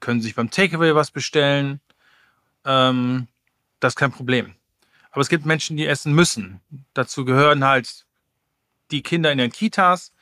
[0.02, 1.80] können sich beim Takeaway was bestellen.
[2.66, 3.28] Ähm,
[3.80, 4.56] das ist kein Problem.
[5.12, 6.62] Aber es gibt Menschen, die essen müssen.
[6.93, 8.06] Dazu gehören halt
[8.91, 10.14] die Kinder in den Kitas,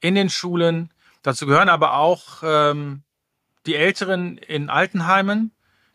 [0.00, 0.90] in den Schulen.
[1.22, 3.02] Dazu gehören aber auch ähm,
[3.66, 5.52] die Älteren in Altenheimen.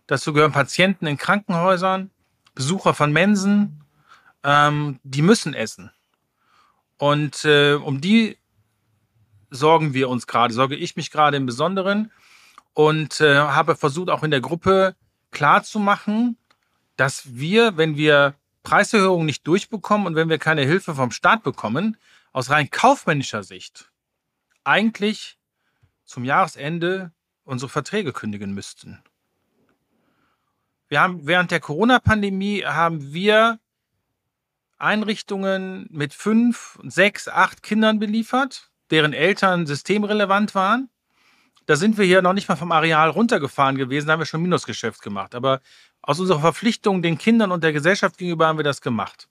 [0.08, 2.12] Dazu gehören Patienten in Krankenhäusern,
[2.56, 3.84] Besucher von Mensen.
[4.44, 5.92] Ähm, die müssen essen.
[6.98, 8.38] Und äh, um die
[9.50, 12.12] sorgen wir uns gerade, sorge ich mich gerade im Besonderen
[12.74, 14.96] und äh, habe versucht, auch in der Gruppe
[15.32, 16.38] klarzumachen,
[16.96, 21.98] dass wir, wenn wir Preiserhöhungen nicht durchbekommen und wenn wir keine Hilfe vom Staat bekommen,
[22.32, 23.92] aus rein kaufmännischer Sicht
[24.64, 25.38] eigentlich
[26.06, 27.12] zum Jahresende
[27.44, 29.04] unsere Verträge kündigen müssten.
[30.88, 33.60] Wir haben während der Corona-Pandemie haben wir
[34.78, 40.90] Einrichtungen mit fünf, sechs, acht Kindern beliefert, deren Eltern systemrelevant waren
[41.66, 44.42] da sind wir hier noch nicht mal vom Areal runtergefahren gewesen, da haben wir schon
[44.42, 45.36] Minusgeschäft gemacht.
[45.36, 45.62] Aber
[46.02, 49.30] aus unserer Verpflichtung den Kindern und der Gesellschaft gegenüber haben wir das gemacht.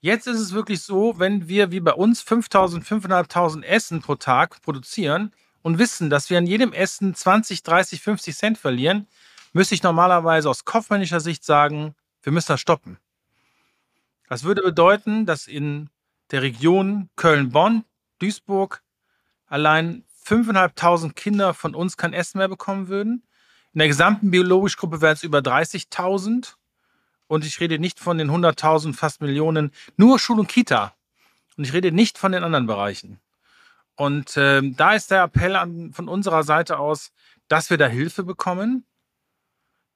[0.00, 4.60] Jetzt ist es wirklich so, wenn wir wie bei uns 5000, 5500 Essen pro Tag
[4.60, 9.08] produzieren und wissen, dass wir an jedem Essen 20, 30, 50 Cent verlieren,
[9.54, 12.98] müsste ich normalerweise aus kaufmännischer Sicht sagen, wir müssen das stoppen.
[14.28, 15.88] Das würde bedeuten, dass in
[16.30, 17.84] der Region Köln-Bonn,
[18.18, 18.82] Duisburg
[19.46, 23.26] allein 5.500 Kinder von uns kein Essen mehr bekommen würden.
[23.72, 26.54] In der gesamten biologischen Gruppe wären es über 30.000.
[27.26, 30.94] Und ich rede nicht von den 100.000, fast Millionen, nur Schul- und Kita.
[31.56, 33.20] Und ich rede nicht von den anderen Bereichen.
[33.96, 37.12] Und äh, da ist der Appell an, von unserer Seite aus,
[37.48, 38.84] dass wir da Hilfe bekommen.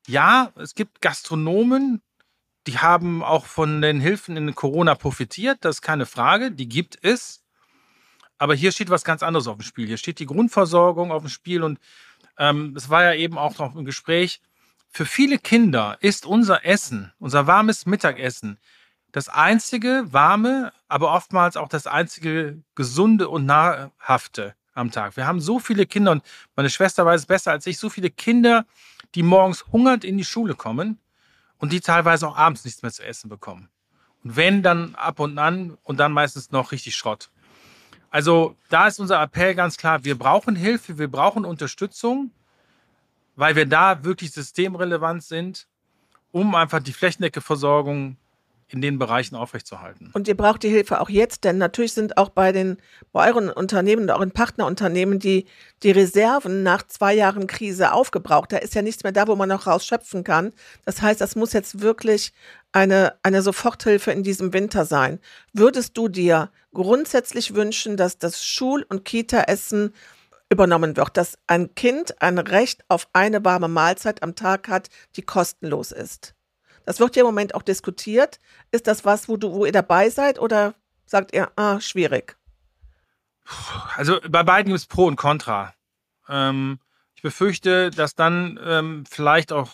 [0.06, 2.02] Ja, es gibt Gastronomen,
[2.66, 6.98] die haben auch von den Hilfen in Corona profitiert, das ist keine Frage, die gibt
[7.02, 7.44] es.
[8.38, 9.86] Aber hier steht was ganz anderes auf dem Spiel.
[9.86, 11.78] Hier steht die Grundversorgung auf dem Spiel und
[12.38, 14.40] ähm, es war ja eben auch noch im Gespräch.
[14.90, 18.58] Für viele Kinder ist unser Essen, unser warmes Mittagessen,
[19.12, 25.16] das einzige warme, aber oftmals auch das einzige gesunde und nahrhafte am Tag.
[25.16, 26.22] Wir haben so viele Kinder und
[26.56, 28.64] meine Schwester weiß es besser als ich, so viele Kinder,
[29.14, 30.98] die morgens hungernd in die Schule kommen
[31.58, 33.68] und die teilweise auch abends nichts mehr zu essen bekommen.
[34.24, 37.30] Und wenn, dann ab und an und dann meistens noch richtig Schrott.
[38.10, 42.30] Also da ist unser Appell ganz klar, wir brauchen Hilfe, wir brauchen Unterstützung,
[43.36, 45.66] weil wir da wirklich systemrelevant sind,
[46.32, 48.16] um einfach die Flächendeckeversorgung
[48.70, 50.10] in den Bereichen aufrechtzuerhalten.
[50.12, 52.76] Und ihr braucht die Hilfe auch jetzt, denn natürlich sind auch bei den
[53.12, 55.46] bei euren Unternehmen und euren Partnerunternehmen die,
[55.82, 58.52] die Reserven nach zwei Jahren Krise aufgebraucht.
[58.52, 60.52] Da ist ja nichts mehr da, wo man noch rausschöpfen kann.
[60.84, 62.32] Das heißt, das muss jetzt wirklich
[62.72, 65.18] eine, eine Soforthilfe in diesem Winter sein.
[65.54, 69.92] Würdest du dir grundsätzlich wünschen, dass das Schul- und Kita-Essen
[70.48, 75.22] übernommen wird, dass ein Kind ein Recht auf eine warme Mahlzeit am Tag hat, die
[75.22, 76.36] kostenlos ist?
[76.86, 78.38] Das wird ja im Moment auch diskutiert.
[78.70, 80.74] Ist das was, wo, du, wo ihr dabei seid oder
[81.04, 82.36] sagt ihr, ah, schwierig?
[83.96, 85.74] Also bei beiden gibt es Pro und Contra.
[86.28, 86.78] Ähm,
[87.16, 89.72] ich befürchte, dass dann ähm, vielleicht auch,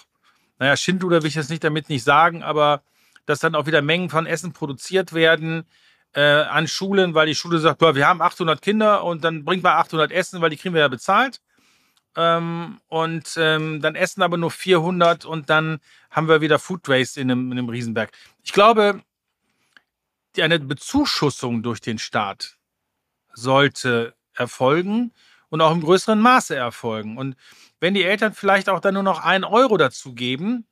[0.59, 2.83] naja, Schindluder will ich jetzt nicht damit nicht sagen, aber
[3.27, 5.67] dass dann auch wieder Mengen von Essen produziert werden
[6.15, 9.75] äh, an Schulen, weil die Schule sagt, wir haben 800 Kinder und dann bringt mal
[9.75, 11.41] 800 Essen, weil die kriegen wir ja bezahlt.
[12.17, 17.21] Ähm, und ähm, dann essen aber nur 400 und dann haben wir wieder Food Waste
[17.21, 18.13] in einem, in einem Riesenberg.
[18.45, 19.03] Ich glaube,
[20.37, 22.57] die, eine Bezuschussung durch den Staat
[23.33, 25.13] sollte erfolgen
[25.49, 27.17] und auch im größeren Maße erfolgen.
[27.17, 27.37] Und
[27.81, 30.67] wenn die Eltern vielleicht auch dann nur noch einen Euro dazu geben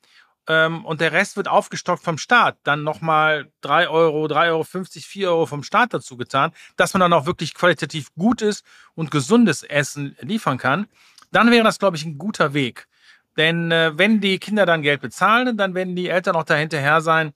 [0.49, 5.07] ähm, und der Rest wird aufgestockt vom Staat, dann nochmal drei Euro, drei Euro, 50,
[5.07, 8.65] vier Euro vom Staat dazu getan, dass man dann auch wirklich qualitativ gutes
[8.95, 10.89] und gesundes Essen liefern kann,
[11.31, 12.89] dann wäre das, glaube ich, ein guter Weg.
[13.37, 17.33] Denn äh, wenn die Kinder dann Geld bezahlen, dann werden die Eltern auch dahinterher sein,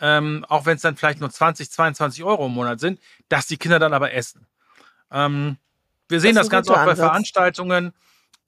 [0.00, 3.56] ähm, auch wenn es dann vielleicht nur 20, 22 Euro im Monat sind, dass die
[3.56, 4.46] Kinder dann aber essen.
[5.10, 5.58] Ähm,
[6.08, 7.92] wir sehen das, das ganz oft bei Veranstaltungen.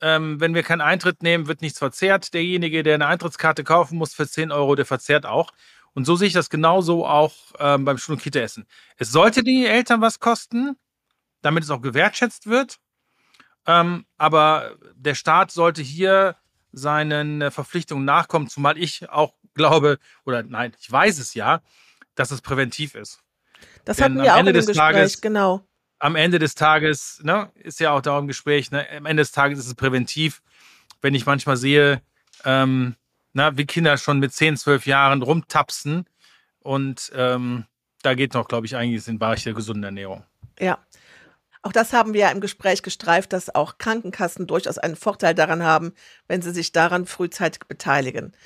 [0.00, 2.34] Ähm, wenn wir keinen Eintritt nehmen, wird nichts verzehrt.
[2.34, 5.52] Derjenige, der eine Eintrittskarte kaufen muss für 10 Euro, der verzehrt auch.
[5.94, 8.66] Und so sehe ich das genauso auch ähm, beim Schul- und Kita-Essen.
[8.98, 10.76] Es sollte die Eltern was kosten,
[11.40, 12.76] damit es auch gewertschätzt wird.
[13.66, 16.36] Ähm, aber der Staat sollte hier
[16.72, 21.62] seinen äh, Verpflichtungen nachkommen, zumal ich auch glaube, oder nein, ich weiß es ja,
[22.14, 23.20] dass es präventiv ist.
[23.84, 25.66] Das Denn hatten wir auch Ende in dem Gespräch, Tages, genau.
[25.98, 29.58] Am Ende des Tages, ne, ist ja auch da Gespräch, ne, am Ende des Tages
[29.58, 30.42] ist es präventiv,
[31.00, 32.02] wenn ich manchmal sehe,
[32.44, 32.96] ähm,
[33.32, 36.06] na, wie Kinder schon mit 10, 12 Jahren rumtapsen
[36.60, 37.64] und ähm,
[38.02, 40.24] da geht noch, glaube ich, eigentlich in Bereich der gesunden Ernährung.
[40.58, 40.78] Ja,
[41.66, 45.64] auch das haben wir ja im Gespräch gestreift, dass auch Krankenkassen durchaus einen Vorteil daran
[45.64, 45.92] haben,
[46.28, 48.36] wenn sie sich daran frühzeitig beteiligen.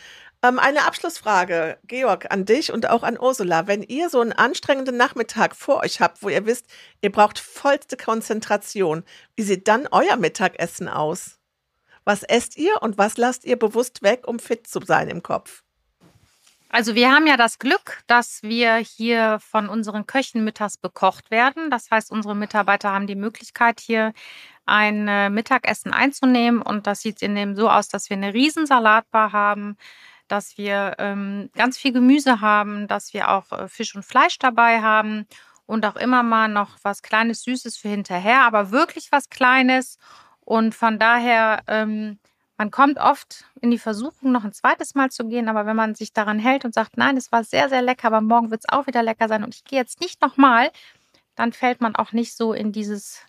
[0.42, 3.66] Ähm, eine Abschlussfrage, Georg, an dich und auch an Ursula.
[3.66, 6.66] Wenn ihr so einen anstrengenden Nachmittag vor euch habt, wo ihr wisst,
[7.02, 9.04] ihr braucht vollste Konzentration,
[9.36, 11.38] wie sieht dann euer Mittagessen aus?
[12.04, 15.62] Was esst ihr und was lasst ihr bewusst weg, um fit zu sein im Kopf?
[16.70, 21.68] Also wir haben ja das Glück, dass wir hier von unseren Köchen mittags bekocht werden.
[21.68, 24.12] Das heißt, unsere Mitarbeiter haben die Möglichkeit, hier
[24.66, 26.62] ein äh, Mittagessen einzunehmen.
[26.62, 29.76] Und das sieht in dem so aus, dass wir eine Riesensalatbar haben,
[30.30, 34.82] dass wir ähm, ganz viel Gemüse haben, dass wir auch äh, Fisch und Fleisch dabei
[34.82, 35.26] haben
[35.66, 39.98] und auch immer mal noch was Kleines, Süßes für hinterher, aber wirklich was Kleines.
[40.40, 42.18] Und von daher ähm,
[42.60, 45.94] man kommt oft in die Versuchung, noch ein zweites Mal zu gehen, aber wenn man
[45.94, 48.68] sich daran hält und sagt, nein, es war sehr, sehr lecker, aber morgen wird es
[48.68, 50.70] auch wieder lecker sein und ich gehe jetzt nicht nochmal,
[51.36, 53.22] dann fällt man auch nicht so in dieses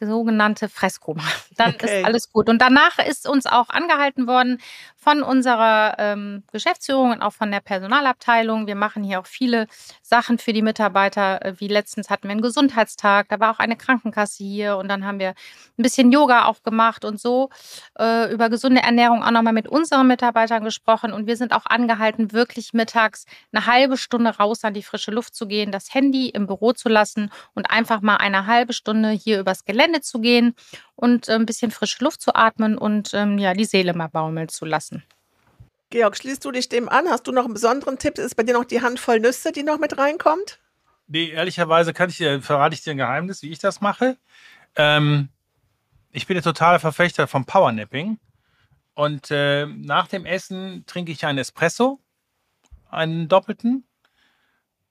[0.00, 1.22] sogenannte Fresskoma.
[1.56, 2.00] Dann okay.
[2.00, 2.48] ist alles gut.
[2.48, 4.60] Und danach ist uns auch angehalten worden
[4.96, 8.66] von unserer ähm, Geschäftsführung und auch von der Personalabteilung.
[8.66, 9.66] Wir machen hier auch viele
[10.02, 11.44] Sachen für die Mitarbeiter.
[11.44, 15.04] Äh, wie letztens hatten wir einen Gesundheitstag, da war auch eine Krankenkasse hier und dann
[15.04, 15.34] haben wir
[15.78, 17.50] ein bisschen Yoga auch gemacht und so
[17.98, 21.12] äh, über gesunde Ernährung auch nochmal mit unseren Mitarbeitern gesprochen.
[21.12, 25.34] Und wir sind auch angehalten, wirklich mittags eine halbe Stunde raus an die frische Luft
[25.34, 29.40] zu gehen, das Handy im Büro zu lassen und einfach mal eine halbe Stunde hier
[29.40, 30.54] übers Gelände Gelände zu gehen
[30.96, 34.48] und äh, ein bisschen frische Luft zu atmen und ähm, ja, die Seele mal baumeln
[34.48, 35.02] zu lassen.
[35.90, 37.08] Georg, schließt du dich dem an?
[37.08, 38.18] Hast du noch einen besonderen Tipp?
[38.18, 40.58] Ist bei dir noch die Handvoll Nüsse, die noch mit reinkommt?
[41.06, 44.16] Nee, ehrlicherweise kann ich dir, verrate ich dir ein Geheimnis, wie ich das mache.
[44.76, 45.28] Ähm,
[46.10, 48.18] ich bin der totale Verfechter vom Powernapping.
[48.94, 52.00] Und äh, nach dem Essen trinke ich einen Espresso,
[52.90, 53.86] einen doppelten.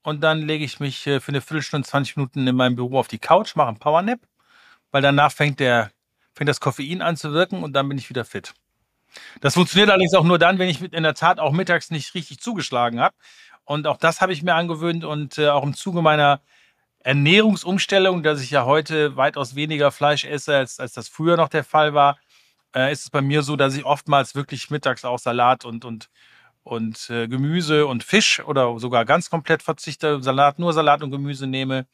[0.03, 3.07] Und dann lege ich mich äh, für eine Viertelstunde, 20 Minuten in meinem Büro auf
[3.07, 4.19] die Couch, mache einen Powernap,
[4.93, 5.91] weil danach fängt, der,
[6.33, 8.53] fängt das Koffein an zu wirken und dann bin ich wieder fit.
[9.41, 12.39] Das funktioniert allerdings auch nur dann, wenn ich in der Tat auch mittags nicht richtig
[12.39, 13.15] zugeschlagen habe.
[13.65, 16.41] Und auch das habe ich mir angewöhnt und äh, auch im Zuge meiner
[16.99, 21.63] Ernährungsumstellung, dass ich ja heute weitaus weniger Fleisch esse, als, als das früher noch der
[21.63, 22.17] Fall war,
[22.75, 26.09] äh, ist es bei mir so, dass ich oftmals wirklich mittags auch Salat und, und,
[26.63, 31.47] und äh, Gemüse und Fisch oder sogar ganz komplett verzichte, Salat, nur Salat und Gemüse
[31.47, 31.87] nehme.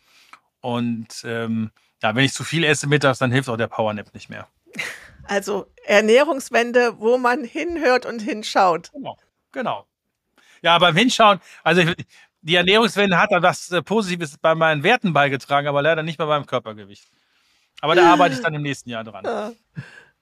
[0.62, 1.72] Und ähm,
[2.02, 4.48] ja, wenn ich zu viel esse mittags, dann hilft auch der Powernap nicht mehr.
[5.32, 8.92] Also Ernährungswende, wo man hinhört und hinschaut.
[8.94, 9.16] Genau,
[9.52, 9.86] genau.
[10.64, 11.96] Ja, beim Hinschauen, also ich,
[12.42, 16.26] die Ernährungswende hat da was äh, Positives bei meinen Werten beigetragen, aber leider nicht bei
[16.26, 17.08] meinem Körpergewicht.
[17.82, 19.24] Aber da arbeite ich dann im nächsten Jahr dran.
[19.26, 19.52] Ja.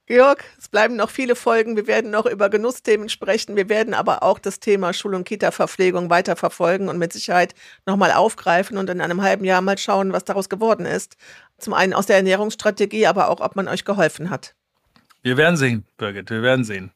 [0.08, 1.76] Georg, es bleiben noch viele Folgen.
[1.76, 3.56] Wir werden noch über Genussthemen sprechen.
[3.56, 7.54] Wir werden aber auch das Thema Schul- und Kita-Verpflegung weiter verfolgen und mit Sicherheit
[7.84, 11.18] nochmal aufgreifen und in einem halben Jahr mal schauen, was daraus geworden ist.
[11.58, 14.54] Zum einen aus der Ernährungsstrategie, aber auch, ob man euch geholfen hat.
[15.20, 16.90] Wir werden sehen, Birgit, wir werden sehen.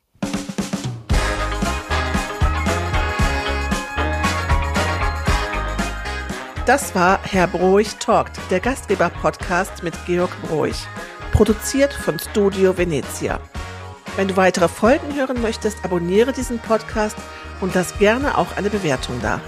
[6.65, 10.87] Das war Herr Broich Talkt, der Gastgeber-Podcast mit Georg Broich.
[11.33, 13.41] Produziert von Studio Venezia.
[14.17, 17.17] Wenn du weitere Folgen hören möchtest, abonniere diesen Podcast
[17.63, 19.41] und lass gerne auch eine Bewertung da.